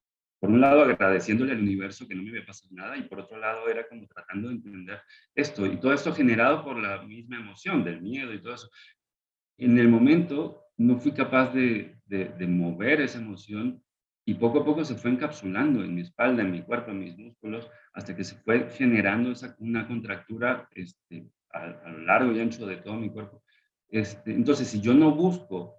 [0.41, 3.39] por un lado agradeciéndole al universo que no me había pasado nada y por otro
[3.39, 5.01] lado era como tratando de entender
[5.37, 8.69] esto y todo esto generado por la misma emoción del miedo y todo eso.
[9.57, 13.81] En el momento no fui capaz de, de, de mover esa emoción
[14.25, 17.17] y poco a poco se fue encapsulando en mi espalda, en mi cuerpo, en mis
[17.17, 22.67] músculos, hasta que se fue generando esa, una contractura este, a, lo largo y ancho
[22.67, 23.43] de todo mi cuerpo.
[23.89, 25.75] Este, entonces, si yo no busco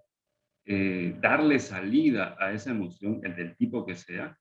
[0.65, 4.37] eh, darle salida a esa emoción, el del tipo que sea,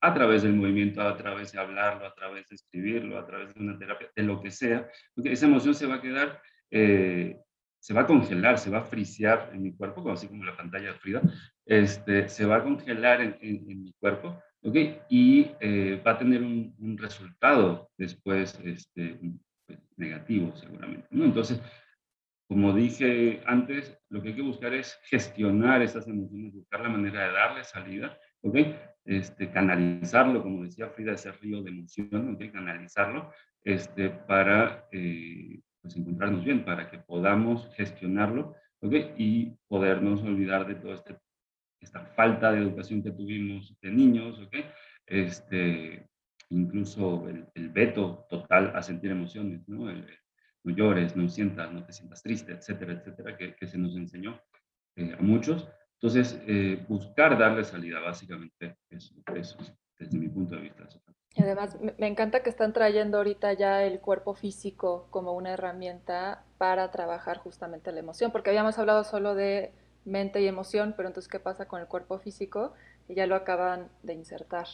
[0.00, 3.60] a través del movimiento, a través de hablarlo, a través de escribirlo, a través de
[3.60, 7.36] una terapia, de lo que sea, porque esa emoción se va a quedar eh,
[7.80, 10.92] se va a congelar, se va a frisear en mi cuerpo, así como la pantalla
[10.92, 11.22] de Frida,
[11.64, 14.76] este, se va a congelar en, mi cuerpo ¿ok?
[15.08, 19.18] Y eh, va a tener un, resultado después este,
[19.98, 21.24] negativo seguramente, ¿no?
[21.24, 21.60] Entonces,
[22.48, 27.26] como dije antes, lo que hay que buscar es gestionar esas emociones, buscar la manera
[27.26, 28.56] de darle salida, ¿ok?
[29.04, 32.38] Este, canalizarlo, como decía Frida, ese río de emoción.
[32.52, 33.30] Canalizarlo
[33.62, 38.94] este, para eh, pues encontrarnos bien, para que podamos gestionarlo, ¿ok?
[39.18, 41.18] Y podernos olvidar de toda este,
[41.80, 44.56] esta falta de educación que tuvimos de niños, ¿ok?
[45.06, 46.07] Este,
[46.50, 49.92] incluso el, veto total a sentir emociones, ¿no?
[50.64, 54.40] no llores, no sientas, no te sientas triste, etcétera, etcétera, que, se nos enseñó
[54.96, 55.68] eh, a muchos.
[55.94, 59.58] Entonces, eh, buscar darle salida, básicamente, eso, eso,
[59.98, 60.88] desde mi punto de vista.
[61.36, 66.90] Además, me encanta que están trayendo ahorita ya el cuerpo físico como una herramienta para
[66.90, 69.72] trabajar justamente la emoción, porque habíamos hablado solo de
[70.04, 72.72] mente y emoción, pero entonces, ¿qué pasa con el cuerpo físico?
[73.08, 74.66] Y ya lo acaban de insertar.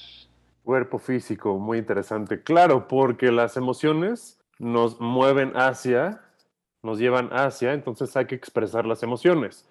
[0.64, 2.42] Cuerpo físico, muy interesante.
[2.42, 6.22] Claro, porque las emociones nos mueven hacia,
[6.82, 9.68] nos llevan hacia, entonces hay que expresar las emociones.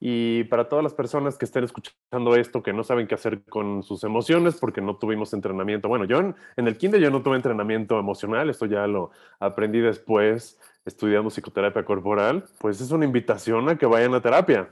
[0.00, 3.84] Y para todas las personas que estén escuchando esto, que no saben qué hacer con
[3.84, 5.88] sus emociones porque no tuvimos entrenamiento.
[5.88, 10.58] Bueno, yo en, el kinder yo no tuve entrenamiento emocional, esto ya lo aprendí después
[10.84, 12.44] estudiando psicoterapia corporal.
[12.58, 14.70] Pues es una invitación a que vayan a terapia.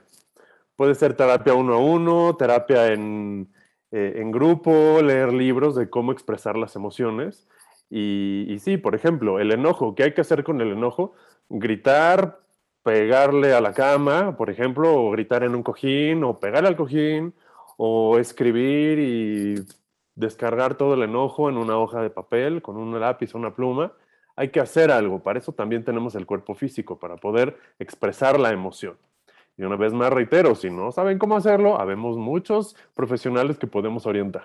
[0.74, 3.48] Puede ser terapia uno a uno, terapia en,
[3.96, 7.46] eh, en grupo, leer libros de cómo expresar las emociones.
[7.88, 11.12] Y, y sí, por ejemplo, el enojo, ¿qué hay que hacer con el enojo?
[11.48, 12.40] Gritar,
[12.82, 17.34] pegarle a la cama, por ejemplo, o gritar en un cojín, o pegar al cojín,
[17.76, 19.54] o escribir y
[20.16, 23.92] descargar todo el enojo en una hoja de papel con un lápiz o una pluma.
[24.34, 28.50] Hay que hacer algo, para eso también tenemos el cuerpo físico, para poder expresar la
[28.50, 28.96] emoción.
[29.56, 34.06] Y una vez más reitero, si no saben cómo hacerlo, habemos muchos profesionales que podemos
[34.06, 34.44] orientar.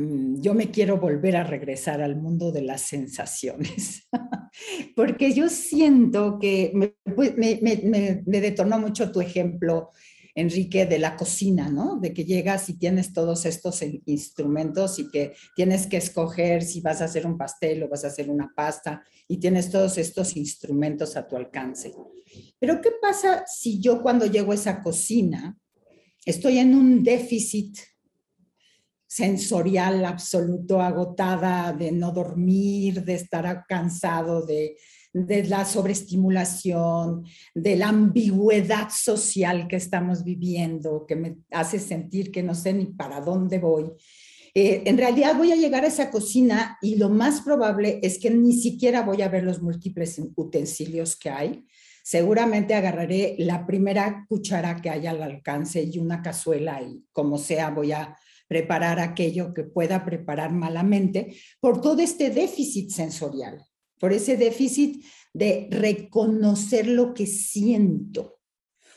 [0.00, 4.08] Mm, yo me quiero volver a regresar al mundo de las sensaciones,
[4.96, 9.90] porque yo siento que pues, me, detonó mucho tu ejemplo,
[10.40, 11.98] Enrique, de la cocina, ¿no?
[11.98, 17.00] De que llegas y tienes todos estos instrumentos y que tienes que escoger si vas
[17.00, 21.16] a hacer un pastel o vas a hacer una pasta y tienes todos estos instrumentos
[21.16, 21.92] a tu alcance.
[22.58, 25.56] Pero ¿qué pasa si yo cuando llego a esa cocina
[26.24, 27.78] estoy en un déficit
[29.06, 34.76] sensorial absoluto, agotada de no dormir, de estar cansado, de,
[35.12, 42.42] de la sobreestimulación, de la ambigüedad social que estamos viviendo, que me hace sentir que
[42.42, 43.90] no sé ni para dónde voy.
[44.54, 48.30] Eh, en realidad voy a llegar a esa cocina y lo más probable es que
[48.30, 51.64] ni siquiera voy a ver los múltiples utensilios que hay.
[52.02, 57.70] Seguramente agarraré la primera cuchara que haya al alcance y una cazuela y como sea
[57.70, 58.16] voy a
[58.48, 63.64] preparar aquello que pueda preparar malamente por todo este déficit sensorial,
[64.00, 68.40] por ese déficit de reconocer lo que siento.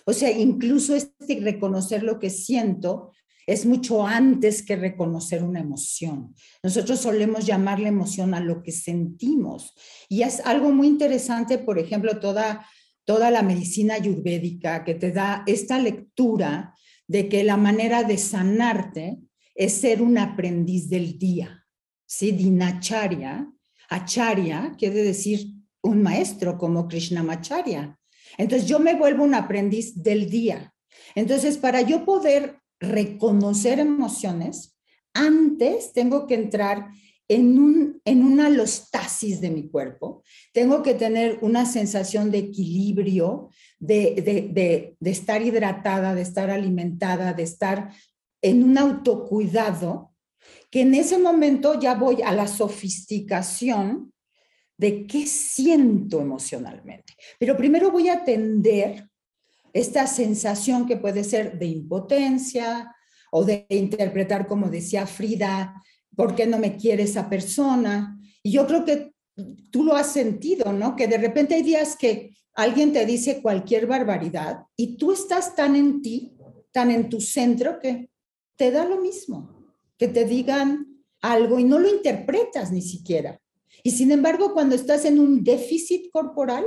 [0.05, 3.11] O sea, incluso este reconocer lo que siento
[3.45, 6.33] es mucho antes que reconocer una emoción.
[6.63, 9.73] Nosotros solemos llamarle emoción a lo que sentimos.
[10.07, 12.65] Y es algo muy interesante, por ejemplo, toda,
[13.03, 16.73] toda la medicina ayurvédica que te da esta lectura
[17.07, 19.19] de que la manera de sanarte
[19.55, 21.65] es ser un aprendiz del día.
[22.05, 22.31] ¿sí?
[22.31, 23.52] Dinacharya,
[23.89, 25.47] acharya quiere decir
[25.81, 27.97] un maestro como Krishnamacharya.
[28.37, 30.73] Entonces yo me vuelvo un aprendiz del día.
[31.15, 34.77] Entonces para yo poder reconocer emociones,
[35.13, 36.89] antes tengo que entrar
[37.27, 43.49] en, un, en una alostasis de mi cuerpo, tengo que tener una sensación de equilibrio,
[43.79, 47.91] de, de, de, estar hidratada, de estar alimentada, de estar
[48.41, 50.12] en un autocuidado,
[50.73, 54.12] que en ese momento ya voy a la sofisticación
[54.77, 57.13] de qué siento emocionalmente.
[57.39, 59.08] Pero primero voy a atender
[59.71, 62.93] esta sensación que puede ser de impotencia
[63.32, 65.82] o de interpretar, como decía Frida,
[66.15, 68.20] ¿por qué no me quiere esa persona?
[68.41, 69.13] Y yo creo que
[69.72, 70.95] tú lo has sentido, ¿no?
[70.95, 75.76] Que de repente hay días que alguien te dice cualquier barbaridad y tú estás tan
[75.76, 76.36] en ti,
[76.72, 78.09] tan en tu centro que
[78.55, 79.62] te da lo mismo
[79.97, 83.39] que te digan algo y no lo interpretas ni siquiera.
[83.83, 86.65] Y sin embargo, cuando estás en un déficit corporal,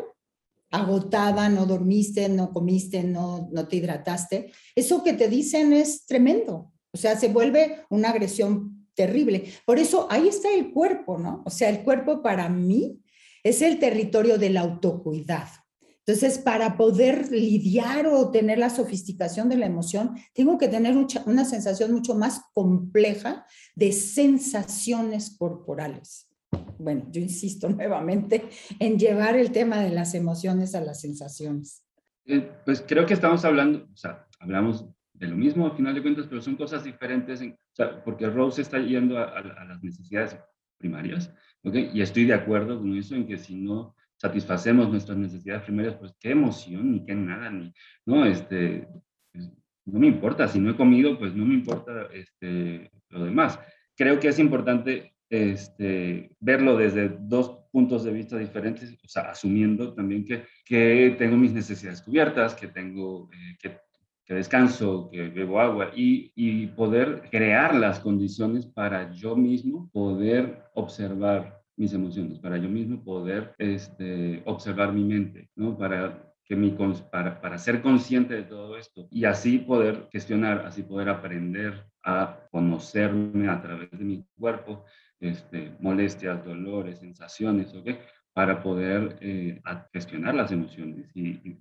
[0.70, 6.72] agotada, no dormiste, no comiste, no, no te hidrataste, eso que te dicen es tremendo.
[6.92, 9.44] O sea, se vuelve una agresión terrible.
[9.64, 11.42] Por eso ahí está el cuerpo, ¿no?
[11.44, 13.00] O sea, el cuerpo para mí
[13.42, 15.65] es el territorio del autocuidado.
[16.06, 20.94] Entonces, para poder lidiar o tener la sofisticación de la emoción, tengo que tener
[21.26, 23.44] una sensación mucho más compleja
[23.74, 26.30] de sensaciones corporales.
[26.78, 28.48] Bueno, yo insisto nuevamente
[28.78, 31.82] en llevar el tema de las emociones a las sensaciones.
[32.26, 36.02] Eh, pues creo que estamos hablando, o sea, hablamos de lo mismo al final de
[36.02, 40.36] cuentas, pero son cosas diferentes, o sea, porque Rose está yendo a, las necesidades
[40.78, 41.32] primarias,
[41.64, 41.74] ¿ok?
[41.94, 43.96] Y estoy de acuerdo con eso en que si no
[44.26, 47.72] satisfacemos nuestras necesidades primarias, pues qué emoción, ni qué nada, ni,
[48.04, 48.88] no, este,
[49.32, 49.52] pues,
[49.84, 53.58] no me importa, si no he comido, pues no me importa este, lo demás.
[53.96, 59.94] Creo que es importante este, verlo desde dos puntos de vista diferentes, o sea, asumiendo
[59.94, 65.92] también que, que tengo mis necesidades cubiertas, que tengo, eh, que, descanso, que bebo agua
[65.94, 72.68] y, y poder crear las condiciones para yo mismo poder observar mis emociones, para yo
[72.68, 75.76] mismo poder este, observar mi mente, ¿no?
[75.76, 76.76] Para, que mi,
[77.10, 82.38] para, para ser consciente de todo esto y así poder gestionar, así poder aprender a
[82.50, 84.84] conocerme a través de mi cuerpo,
[85.20, 87.90] este, molestias, dolores, sensaciones, ¿ok?
[88.32, 89.60] Para poder eh,
[89.92, 91.56] gestionar las emociones y,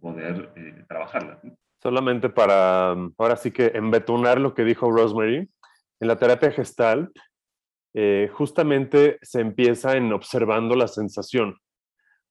[0.00, 1.38] poder eh, trabajarlas.
[1.80, 5.48] Solamente para, ahora sí que embetonar lo que dijo Rosemary,
[6.00, 7.12] en la terapia gestal
[7.94, 11.58] eh, justamente se empieza en observando la sensación,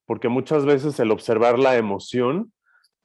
[0.06, 2.52] porque muchas veces el observar la emoción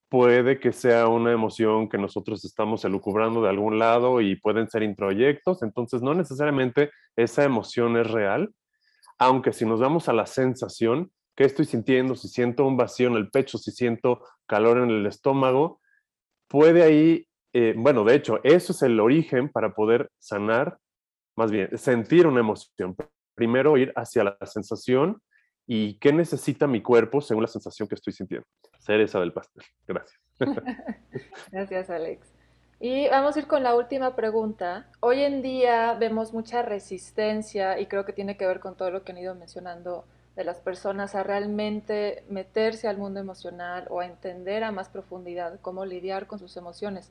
[0.09, 4.83] puede que sea una emoción que nosotros estamos elucubrando de algún lado y pueden ser
[4.83, 8.55] introyectos, entonces no necesariamente esa emoción es real,
[9.19, 12.15] aunque si nos vamos a la sensación, ¿qué estoy sintiendo?
[12.15, 15.81] Si siento un vacío en el pecho, si siento calor en el estómago,
[16.49, 20.79] puede ahí, eh, bueno, de hecho, eso es el origen para poder sanar
[21.37, 22.97] más bien, sentir una emoción.
[23.35, 25.21] Primero ir hacia la sensación
[25.67, 28.47] y qué necesita mi cuerpo según la sensación que estoy sintiendo.
[28.79, 29.65] Cereza del pastel.
[29.87, 30.21] Gracias.
[31.53, 32.33] Gracias, Alex.
[32.79, 34.91] Y vamos a ir con la última pregunta.
[35.01, 39.03] Hoy en día vemos mucha resistencia y creo que tiene que ver con todo lo
[39.03, 40.05] que han ido mencionando
[40.37, 45.59] de las personas a realmente meterse al mundo emocional o a entender a más profundidad
[45.63, 47.11] cómo lidiar con sus emociones.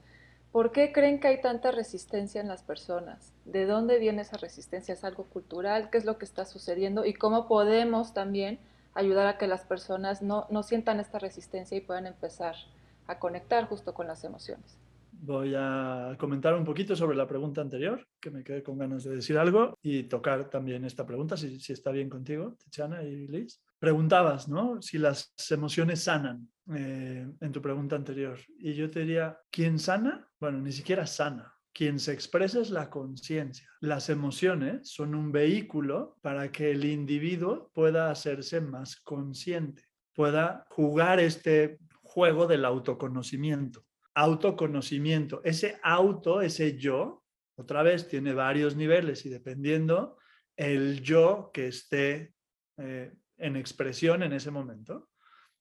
[0.55, 3.33] ¿Por qué creen que hay tanta resistencia en las personas?
[3.43, 4.93] ¿De dónde viene esa resistencia?
[4.93, 5.89] ¿Es algo cultural?
[5.89, 7.03] ¿Qué es lo que está sucediendo?
[7.03, 8.59] ¿Y cómo podemos también
[8.93, 12.55] ayudar a que las personas no, no sientan esta resistencia y puedan empezar
[13.05, 14.79] a conectar justo con las emociones?
[15.11, 19.13] Voy a comentar un poquito sobre la pregunta anterior, que me quedé con ganas de
[19.13, 23.61] decir algo, y tocar también esta pregunta, si, si está bien contigo, Tiziana y Liz.
[23.85, 24.81] Preguntabas, ¿no?
[24.81, 28.39] Si las emociones sanan eh, en tu pregunta anterior.
[28.57, 30.27] Y yo te diría, ¿quién sana?
[30.39, 31.53] Bueno, ni siquiera sana.
[31.71, 33.69] Quien se expresa es la conciencia.
[33.81, 39.83] Las emociones son un vehículo para que el individuo pueda hacerse más consciente,
[40.15, 45.41] pueda jugar este juego del autoconocimiento autoconocimiento.
[45.43, 47.23] Ese auto, ese yo,
[47.55, 50.17] otra vez tiene varios niveles y dependiendo
[50.55, 52.33] el yo que esté
[52.77, 55.09] eh, en expresión en ese momento,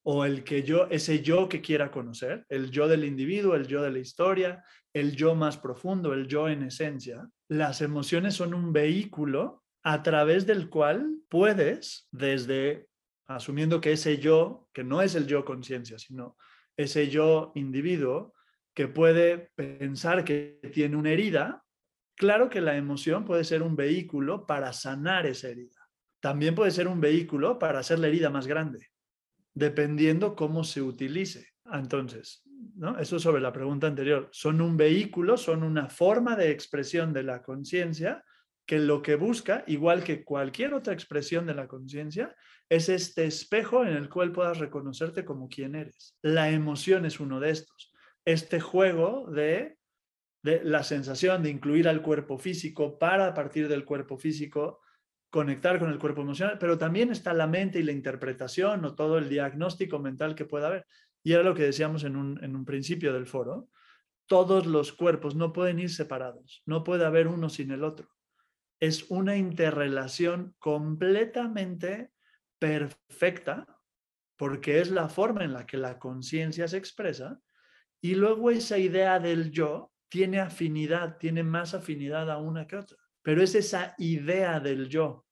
[0.03, 3.83] o el que yo, ese yo que quiera conocer, el yo del individuo, el yo
[3.83, 4.63] de la historia,
[4.93, 10.47] el yo más profundo, el yo en esencia, las emociones son un vehículo a través
[10.47, 12.87] del cual puedes, desde
[13.27, 16.37] asumiendo que ese yo, que no es el yo conciencia, sino
[16.77, 18.35] ese yo individuo,
[18.75, 21.65] que puede pensar que tiene una herida,
[22.17, 25.84] claro que la emoción puede ser un vehículo para sanar esa herida.
[26.25, 28.89] También puede ser un vehículo para hacer la herida más grande,
[29.53, 31.49] dependiendo cómo se utilice.
[31.71, 32.43] Entonces,
[32.77, 32.99] ¿no?
[32.99, 34.31] eso sobre la pregunta anterior.
[34.33, 38.25] Son un vehículo, son una forma de expresión de la conciencia
[38.65, 42.35] que lo que busca, igual que cualquier otra expresión de la conciencia,
[42.71, 46.17] es este espejo en el cual puedas reconocerte como quien eres.
[46.23, 47.93] La emoción es uno de estos
[48.25, 49.77] este juego de,
[50.43, 54.81] la sensación de incluir al cuerpo físico para a partir del cuerpo físico
[55.35, 59.19] conectar con el cuerpo emocional, pero también está la mente y la interpretación o todo
[59.19, 60.87] el diagnóstico mental que pueda haber.
[61.25, 63.69] Y era lo que decíamos en un, en un principio del foro,
[64.27, 68.09] todos los cuerpos no pueden ir separados, no puede haber uno sin el otro.
[68.79, 72.13] Es una interrelación completamente
[72.61, 73.67] perfecta
[74.37, 77.41] porque es la forma en la que la conciencia se expresa
[78.01, 82.97] y luego esa idea del yo tiene afinidad, tiene más afinidad a una que otra.
[83.21, 85.24] Pero es esa idea del yo.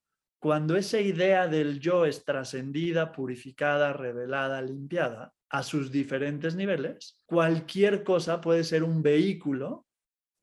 [0.43, 8.03] Cuando esa idea del yo es trascendida, purificada, revelada, limpiada a sus diferentes niveles, cualquier
[8.03, 9.87] cosa puede ser un vehículo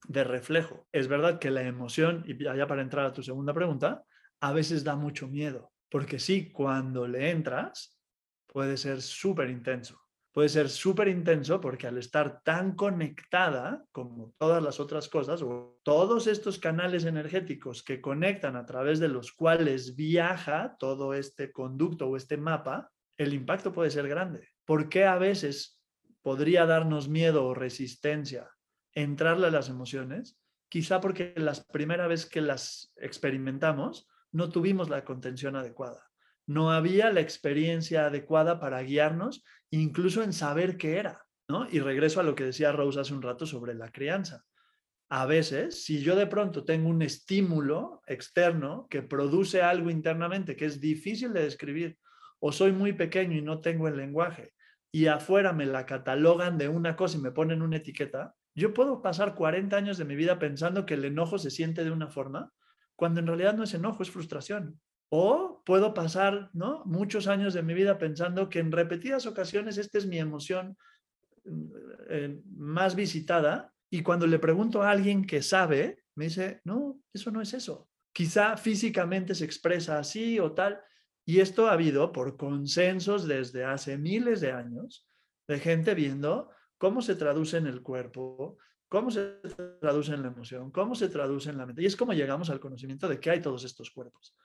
[0.07, 0.87] de reflejo.
[0.93, 4.05] Es verdad que la emoción, y ya para entrar a tu segunda pregunta,
[4.39, 7.99] a veces da mucho miedo, porque sí, cuando le entras,
[8.47, 9.99] puede ser súper intenso.
[10.31, 15.79] Puede ser súper intenso porque al estar tan conectada como todas las otras cosas, o
[15.83, 22.07] todos estos canales energéticos que conectan a través de los cuales viaja todo este conducto
[22.07, 24.47] o este mapa, el impacto puede ser grande.
[24.65, 25.81] ¿Por qué a veces
[26.21, 28.51] podría darnos miedo o resistencia
[28.93, 30.37] entrarle a las emociones?
[30.69, 36.08] Quizá porque la primera vez que las experimentamos no tuvimos la contención adecuada
[36.49, 41.67] no había la experiencia adecuada para guiarnos, incluso en saber qué era, ¿no?
[41.69, 44.43] Y regreso a lo que decía Rose hace un rato sobre la crianza.
[45.09, 50.65] A veces, si yo de pronto tengo un estímulo externo que produce algo internamente que
[50.65, 51.99] es difícil de describir,
[52.39, 54.53] o soy muy pequeño y no tengo el lenguaje,
[54.91, 59.03] y afuera me la catalogan de una cosa y me ponen una etiqueta, yo puedo
[59.03, 62.51] pasar 40 años de mi vida pensando que el enojo se siente de una forma,
[62.95, 64.79] cuando en realidad no es enojo, es frustración.
[65.09, 66.83] O puedo pasar ¿no?
[66.85, 70.77] muchos años de mi vida pensando que en repetidas ocasiones esta es mi emoción
[71.45, 71.71] mm,
[72.09, 77.31] eh, más visitada y cuando le pregunto a alguien que sabe, me dice, no, eso
[77.31, 77.89] no es eso.
[78.13, 80.79] Quizá físicamente se expresa así o tal.
[81.25, 85.07] Y esto ha habido por consensos desde hace miles de años
[85.47, 88.57] de gente viendo cómo se traduce en el cuerpo,
[88.87, 89.39] cómo se
[89.79, 91.81] traduce en la emoción, cómo se traduce en la mente.
[91.81, 94.35] Y es como llegamos al conocimiento de que hay todos estos cuerpos.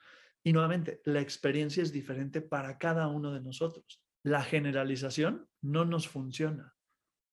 [0.45, 4.01] Y nuevamente, la experiencia es diferente para cada uno de nosotros.
[4.23, 6.75] La generalización no nos funciona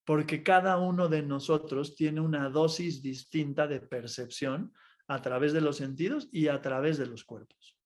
[0.04, 4.72] porque cada uno de nosotros tiene una dosis distinta de percepción
[5.06, 7.78] a través de los sentidos y a través de los cuerpos.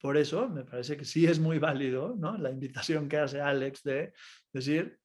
[0.00, 2.36] Por eso me parece que sí es muy válido ¿no?
[2.36, 4.12] la invitación que hace Alex de
[4.52, 4.98] decir,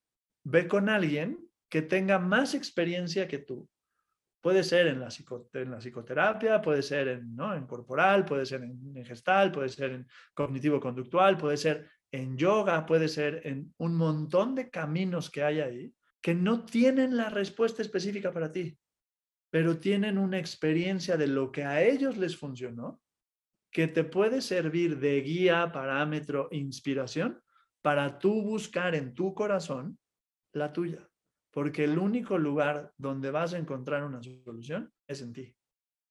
[0.43, 1.39] ve con alguien
[1.69, 3.67] que tenga más experiencia que tú,
[4.41, 5.09] Puede ser en la,
[5.53, 7.55] en la psicoterapia, puede ser en, ¿no?
[7.55, 12.85] en corporal, puede ser en, en gestal, puede ser en cognitivo-conductual, puede ser en yoga,
[12.85, 17.81] puede ser en un montón de caminos que hay ahí que no tienen la respuesta
[17.81, 18.77] específica para ti,
[19.49, 23.01] pero tienen una experiencia de lo que a ellos les funcionó,
[23.71, 27.41] que te puede servir de guía, parámetro, inspiración
[27.81, 29.97] para tú buscar en tu corazón
[30.53, 31.10] la tuya
[31.51, 35.55] porque el único lugar donde vas a encontrar una solución es en ti.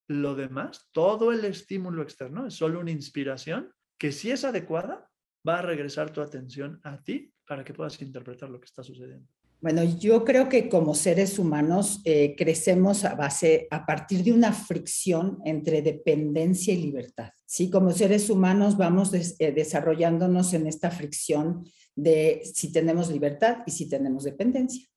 [0.08, 5.10] Lo demás, todo el estímulo externo es solo una inspiración que si es adecuada,
[5.46, 9.28] va a regresar tu atención a ti para que puedas interpretar lo que está sucediendo.
[9.62, 14.54] Bueno, yo creo que como seres humanos eh, crecemos a base, a partir de una
[14.54, 17.30] fricción entre dependencia y libertad.
[17.44, 21.62] Sí, como seres humanos vamos eh, desarrollándonos en esta fricción
[21.94, 24.89] de si tenemos libertad y si tenemos dependencia.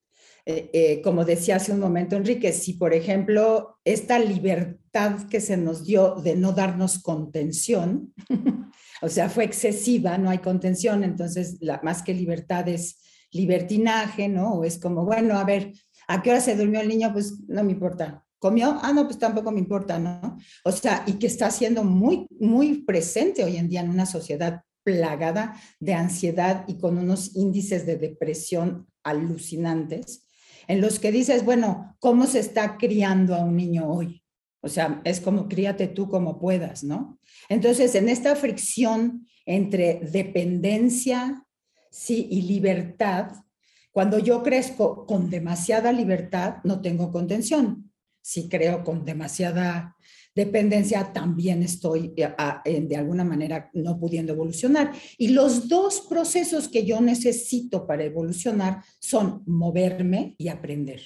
[0.45, 5.55] Eh, eh, como decía hace un momento Enrique, si por ejemplo esta libertad que se
[5.55, 8.13] nos dio de no darnos contención,
[9.01, 12.99] o sea, fue excesiva, no hay contención, entonces la, más que libertad es
[13.31, 14.55] libertinaje, ¿no?
[14.55, 15.71] O es como, bueno, a ver,
[16.09, 17.13] ¿a qué hora se durmió el niño?
[17.13, 18.25] Pues no me importa.
[18.37, 18.77] ¿Comió?
[18.81, 20.37] Ah, no, pues tampoco me importa, ¿no?
[20.65, 24.63] O sea, y que está siendo muy, muy presente hoy en día en una sociedad
[24.83, 30.22] plagada de ansiedad y con unos índices de depresión alucinantes
[30.67, 34.23] en los que dices, bueno, ¿cómo se está criando a un niño hoy?
[34.61, 37.19] O sea, es como críate tú como puedas, ¿no?
[37.49, 41.45] Entonces, en esta fricción entre dependencia,
[41.91, 43.31] sí, y libertad,
[43.91, 47.91] cuando yo crezco con demasiada libertad, no tengo contención.
[48.21, 49.95] Si creo con demasiada
[50.35, 54.91] dependencia, también estoy eh, de alguna manera no pudiendo evolucionar.
[55.17, 61.01] Y los dos procesos que yo necesito para evolucionar son moverme y aprender.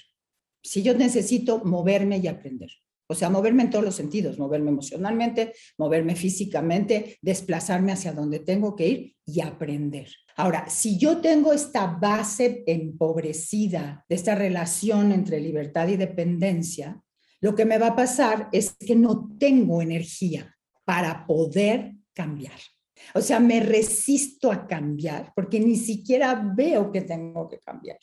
[0.63, 2.69] Si yo necesito moverme y aprender.
[3.09, 8.75] O sea, moverme en todos los sentidos, moverme emocionalmente, moverme físicamente, desplazarme hacia donde tengo
[8.75, 10.09] que ir y aprender.
[10.35, 17.01] Ahora, si yo tengo esta base empobrecida de esta relación entre libertad y dependencia,
[17.41, 22.57] lo que me va a pasar es que no tengo energía para poder cambiar.
[23.13, 27.99] O sea, me resisto a cambiar porque ni siquiera veo que tengo que cambiar.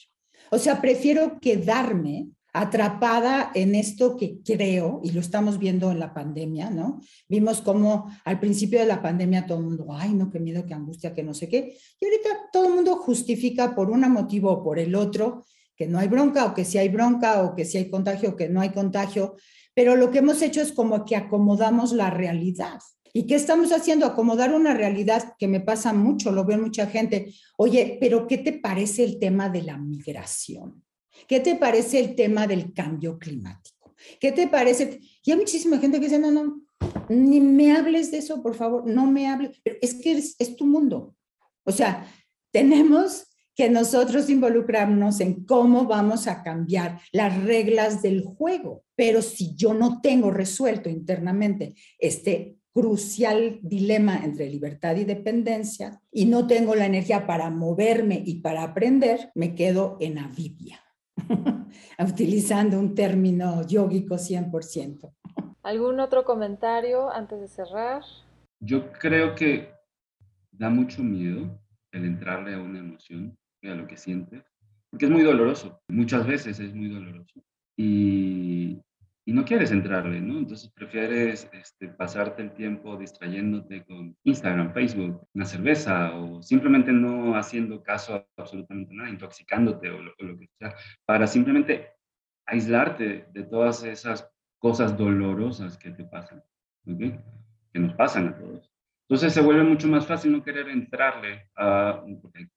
[0.51, 6.14] O sea, prefiero quedarme atrapada en esto que creo, y lo estamos viendo en la
[6.14, 7.01] pandemia, ¿no?
[7.28, 10.72] Vimos como al principio de la pandemia todo el mundo, ay, no, qué miedo, qué
[10.72, 11.76] angustia, que no sé qué.
[11.99, 15.45] Y ahorita todo el mundo justifica por un motivo o por el otro
[15.77, 18.37] que no hay bronca o que si hay bronca o que si hay contagio o
[18.37, 19.37] que no hay contagio,
[19.75, 22.79] pero lo que hemos hecho es como que acomodamos la realidad.
[23.12, 24.07] ¿Y qué estamos haciendo?
[24.07, 27.33] Acomodar una realidad que me pasa mucho, lo veo mucha gente.
[27.57, 30.83] Oye, pero ¿qué te parece el tema de la migración?
[31.29, 33.95] ¿Qué te parece el tema del cambio climático?
[34.20, 35.01] ¿Qué te parece?
[35.25, 36.61] Y hay muchísima gente que dice, no, no,
[37.09, 39.61] ni me hables de eso, por favor, no me hables.
[39.62, 41.14] Pero es que es, es tu mundo.
[41.64, 42.07] O sea,
[42.51, 48.85] tenemos que nosotros involucrarnos en cómo vamos a cambiar las reglas del juego.
[48.97, 56.27] Pero si yo no tengo resuelto internamente este crucial dilema entre libertad y dependencia y
[56.27, 60.81] no tengo la energía para moverme y para aprender, me quedo en avidia,
[61.99, 65.13] utilizando un término yógico 100%.
[65.63, 68.03] ¿Algún otro comentario antes de cerrar?
[68.59, 69.71] Yo creo que
[70.51, 71.61] da mucho miedo
[71.93, 73.39] el entrarle a una emoción,
[73.71, 74.45] a lo que sientes,
[74.91, 77.43] porque es muy doloroso, muchas veces es muy doloroso.
[77.77, 78.81] Y,
[79.27, 80.39] y no quieres entrarle, ¿no?
[80.39, 87.35] Entonces prefieres este, pasarte el tiempo distrayéndote con Instagram, Facebook, una cerveza o simplemente no
[87.35, 90.75] haciendo caso a absolutamente nada, intoxicándote o lo, que sea,
[91.07, 91.93] para simplemente
[92.47, 96.43] aislarte de todas esas cosas dolorosas que te pasan.
[96.85, 98.71] Que nos pasan a todos.
[99.09, 102.49] Entonces se vuelve mucho más fácil no querer entrarle a, porque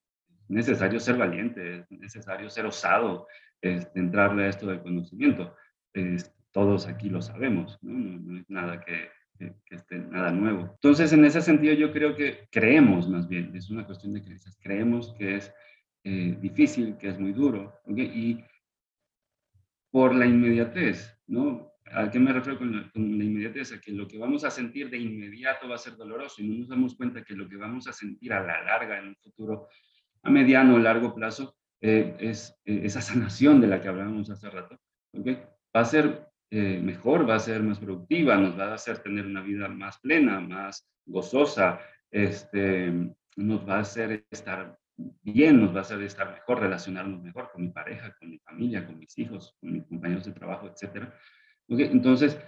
[0.50, 3.28] necesario ser valiente, es necesario ser osado,
[3.62, 5.56] este, entrarle a esto del conocimiento.
[5.94, 7.94] Este, todos aquí lo sabemos, ¿no?
[7.94, 10.72] No, es nada que, que, esté nada nuevo.
[10.74, 14.58] Entonces, en ese sentido, yo creo que creemos más bien, es una cuestión de creencias,
[14.62, 15.54] creemos que es
[16.04, 18.44] eh, difícil, que es muy duro, y
[19.92, 21.72] por la inmediatez, ¿no?
[21.92, 23.74] ¿A qué me refiero con la, con la, inmediatez?
[23.74, 26.60] A que lo que vamos a sentir de inmediato va a ser doloroso y no
[26.60, 29.68] nos damos cuenta que lo que vamos a sentir a la larga, en un futuro,
[30.24, 34.50] a mediano o largo plazo, eh, es eh, esa sanación de la que hablábamos hace
[34.50, 34.80] rato,
[35.14, 35.28] ¿ok?
[35.76, 39.26] Va a ser eh, mejor, va a ser más productiva, nos va a hacer tener
[39.26, 42.92] una vida más plena, más gozosa, este,
[43.36, 47.64] nos va a hacer estar bien, nos va a hacer estar mejor, relacionarnos mejor con
[47.64, 51.08] mi pareja, con mi familia, con mis hijos, con mis compañeros de trabajo, etc.
[51.68, 52.40] Entonces,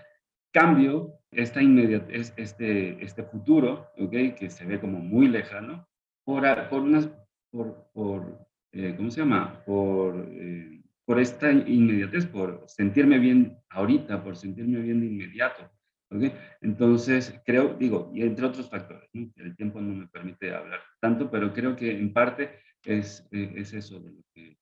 [0.51, 4.33] cambio esta este, este futuro, ¿okay?
[4.33, 5.87] que se ve como muy lejano,
[6.23, 7.09] por, por unas,
[7.51, 9.63] por, por eh, ¿cómo se llama?
[9.65, 10.27] Por...
[10.31, 10.79] Eh,
[11.09, 15.67] por esta inmediatez, por sentirme bien ahorita, por sentirme bien de inmediato.
[16.11, 16.31] ¿okay?
[16.61, 21.51] Entonces, creo, digo, y entre otros factores, el tiempo no me permite hablar tanto, pero
[21.51, 24.59] creo que en parte es, eh, es eso de lo que,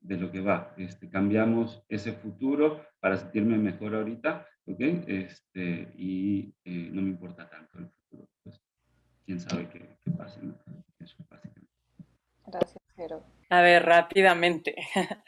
[0.00, 0.74] de lo que va.
[0.78, 4.80] Este, cambiamos ese futuro para sentirme mejor ahorita, ¿ok?
[5.06, 8.26] Este, y eh, no me importa tanto el futuro.
[8.42, 8.58] Pues,
[9.26, 10.56] quién sabe qué, qué pase, ¿no?
[12.50, 13.22] Gracias, Jero.
[13.48, 14.76] A ver, rápidamente.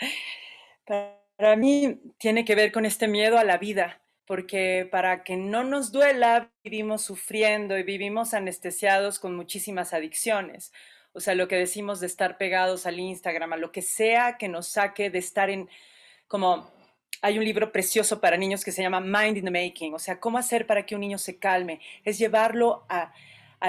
[0.87, 5.65] Para mí tiene que ver con este miedo a la vida, porque para que no
[5.65, 10.73] nos duela, vivimos sufriendo y vivimos anestesiados con muchísimas adicciones.
[11.13, 14.49] O sea, lo que decimos de estar pegados al Instagram, a lo que sea que
[14.49, 15.69] nos saque de estar en,
[16.29, 16.71] como
[17.23, 20.21] hay un libro precioso para niños que se llama Mind in the Making, o sea,
[20.21, 23.13] cómo hacer para que un niño se calme, es llevarlo a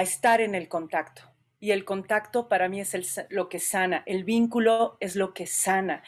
[0.02, 1.33] estar en el contacto
[1.64, 6.02] y el contacto para mí es lo que sana, el vínculo es lo que sana.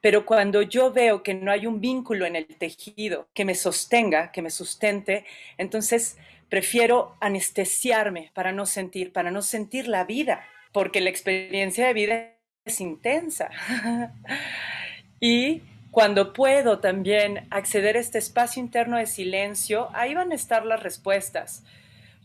[0.00, 4.32] Pero cuando yo veo que no hay un vínculo en el tejido que me sostenga,
[4.32, 5.26] que me sustente,
[5.58, 6.16] entonces
[6.48, 12.30] prefiero anestesiarme para no sentir, para no sentir la vida, porque la experiencia de vida
[12.64, 13.50] es intensa.
[15.20, 15.60] y
[15.90, 20.82] cuando puedo también acceder a este espacio interno de silencio, ahí van a estar las
[20.82, 21.64] respuestas.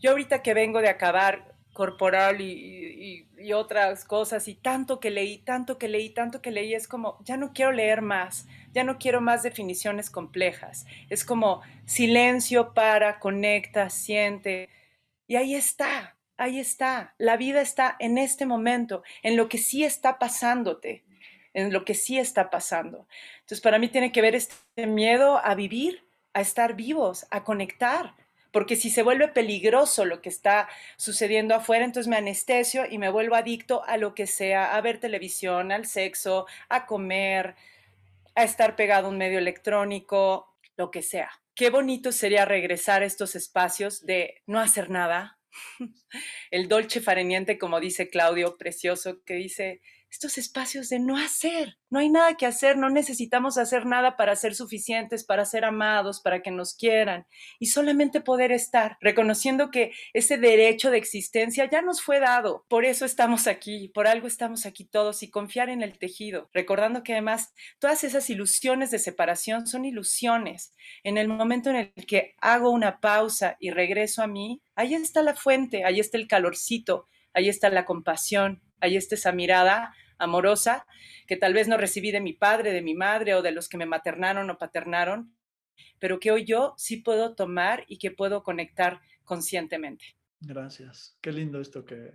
[0.00, 1.47] Yo ahorita que vengo de acabar
[1.78, 3.24] corporal y,
[3.54, 7.36] otras cosas y tanto que leí, tanto que leí, tanto que leí, es como, ya
[7.36, 13.90] no quiero leer más, ya no quiero más definiciones complejas, es como silencio para, conecta,
[13.90, 14.68] siente,
[15.28, 19.84] y ahí está, ahí está, la vida está en este momento, en lo que sí
[19.84, 21.04] está pasándote,
[21.54, 23.06] en lo que sí está pasando.
[23.36, 26.04] Entonces, para mí tiene que ver este miedo a vivir,
[26.34, 28.14] a estar vivos, a conectar,
[28.58, 33.08] porque si se vuelve peligroso lo que está sucediendo afuera, entonces me anestesio y me
[33.08, 37.54] vuelvo adicto a lo que sea, a ver televisión, al sexo, a comer,
[38.34, 41.30] a estar pegado a un medio electrónico, lo que sea.
[41.54, 45.38] Qué bonito sería regresar a estos espacios de no hacer nada.
[46.50, 49.80] El dolce fareniente, como dice Claudio, precioso, que dice,
[50.10, 51.76] estos espacios de no hacer.
[51.90, 56.20] No hay nada que hacer, no necesitamos hacer nada para ser suficientes, para ser amados,
[56.20, 57.26] para que nos quieran
[57.58, 62.64] y solamente poder estar, reconociendo que ese derecho de existencia ya nos fue dado.
[62.68, 67.02] Por eso estamos aquí, por algo estamos aquí todos y confiar en el tejido, recordando
[67.02, 70.74] que además todas esas ilusiones de separación son ilusiones.
[71.04, 75.22] En el momento en el que hago una pausa y regreso a mí, ahí está
[75.22, 77.08] la fuente, ahí está el calorcito,
[77.38, 80.86] ahí está la compasión, ahí está esa mirada amorosa
[81.26, 83.78] que tal vez no recibí de mi padre, de mi madre o de los que
[83.78, 85.36] me maternaron o paternaron,
[86.00, 90.04] pero que hoy yo sí puedo tomar y que puedo conectar conscientemente.
[90.40, 91.16] Gracias.
[91.20, 92.12] Qué lindo esto que,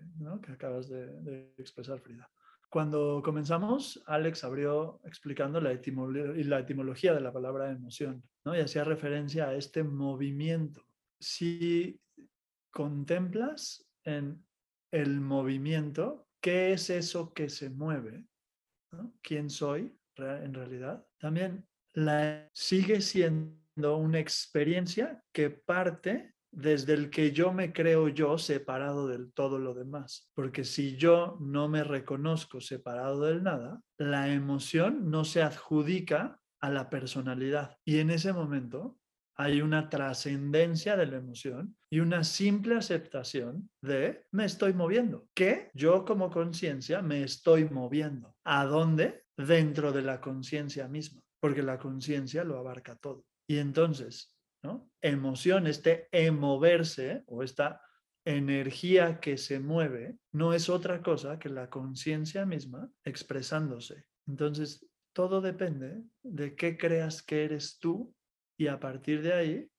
[0.51, 2.29] acabas de, expresar, Frida.
[2.69, 8.57] Cuando comenzamos, Alex abrió explicando la, la etimología de la palabra emoción, ¿no?
[8.57, 10.83] y hacía referencia a este movimiento.
[11.19, 12.01] Si
[12.71, 14.43] contemplas en
[14.93, 18.25] el movimiento, ¿qué es eso que se mueve?
[19.23, 21.03] ¿Quién soy en realidad?
[21.17, 28.37] También la, sigue siendo una experiencia que parte desde el que yo me creo yo
[28.37, 30.29] separado del todo lo demás.
[30.35, 36.69] Porque si yo no me reconozco separado del nada, la emoción no se adjudica a
[36.69, 37.77] la personalidad.
[37.83, 38.99] Y en ese momento
[39.35, 45.71] hay una trascendencia de la emoción y una simple aceptación de me estoy moviendo, que
[45.73, 48.35] yo como conciencia me estoy moviendo.
[48.43, 49.23] ¿A dónde?
[49.35, 53.25] Dentro de la conciencia misma, porque la conciencia lo abarca todo.
[53.47, 54.33] Y entonces,
[55.01, 57.81] Emoción, este moverse o esta
[58.25, 64.05] energía que se mueve, no es otra cosa que la conciencia misma expresándose.
[64.25, 68.15] Entonces, todo depende de qué creas que eres tú
[68.57, 69.69] y a partir de ahí,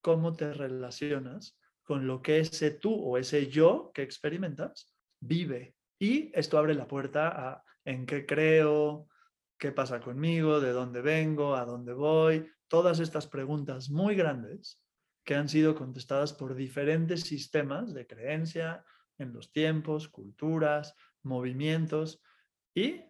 [0.00, 5.74] cómo te relacionas con lo que ese tú o ese yo que experimentas vive.
[5.98, 9.08] Y esto abre la puerta a en qué creo,
[9.58, 14.82] qué pasa conmigo, de dónde vengo, a dónde voy, todas estas preguntas muy grandes
[15.24, 18.84] que han sido contestadas por diferentes sistemas de creencia
[19.18, 22.22] en los tiempos, culturas, movimientos
[22.74, 23.02] y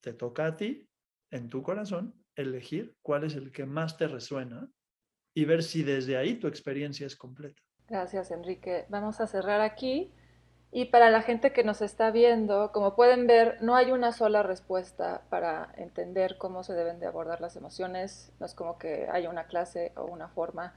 [0.00, 0.88] te toca a ti,
[1.30, 4.68] en tu corazón, elegir cuál es el que más te resuena
[5.34, 7.62] y ver si desde ahí tu experiencia es completa.
[7.88, 8.86] Gracias, Enrique.
[8.88, 10.12] Vamos a cerrar aquí.
[10.72, 14.44] Y para la gente que nos está viendo, como pueden ver, no hay una sola
[14.44, 18.32] respuesta para entender cómo se deben de abordar las emociones.
[18.38, 20.74] No es como que haya una clase o una forma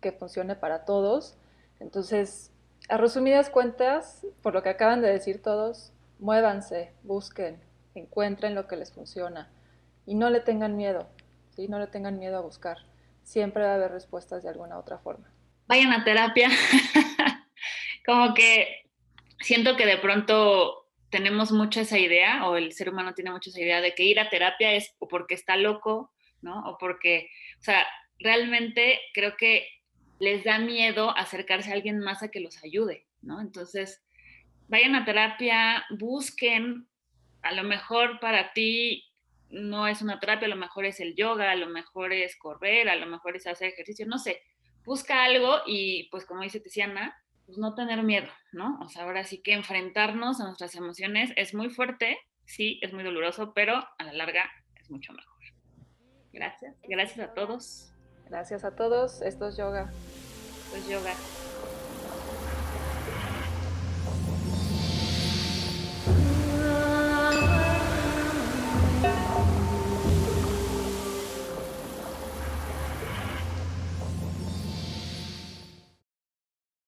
[0.00, 1.38] que funcione para todos.
[1.78, 2.50] Entonces,
[2.88, 7.60] a resumidas cuentas, por lo que acaban de decir todos, muévanse, busquen,
[7.94, 9.48] encuentren lo que les funciona
[10.06, 11.08] y no le tengan miedo,
[11.50, 11.68] ¿sí?
[11.68, 12.78] no le tengan miedo a buscar.
[13.22, 15.30] Siempre va a haber respuestas de alguna otra forma.
[15.66, 16.48] Vayan a terapia.
[18.06, 18.84] como que
[19.40, 23.60] siento que de pronto tenemos mucha esa idea, o el ser humano tiene mucha esa
[23.60, 26.60] idea de que ir a terapia es o porque está loco, ¿no?
[26.68, 27.28] O porque,
[27.58, 27.86] o sea,
[28.18, 29.68] realmente creo que
[30.18, 33.40] les da miedo acercarse a alguien más a que los ayude, ¿no?
[33.40, 34.04] Entonces,
[34.68, 36.88] vayan a terapia, busquen,
[37.42, 39.05] a lo mejor para ti
[39.50, 42.88] no es una terapia, a lo mejor es el yoga, a lo mejor es correr,
[42.88, 44.42] a lo mejor es hacer ejercicio, no sé,
[44.84, 48.78] busca algo y pues como dice Tiziana, pues no tener miedo, ¿no?
[48.80, 53.04] O sea, ahora sí que enfrentarnos a nuestras emociones es muy fuerte, sí, es muy
[53.04, 55.36] doloroso, pero a la larga es mucho mejor.
[56.32, 57.92] Gracias, gracias a todos.
[58.28, 59.90] Gracias a todos, esto es yoga.
[60.64, 61.45] Esto es yoga.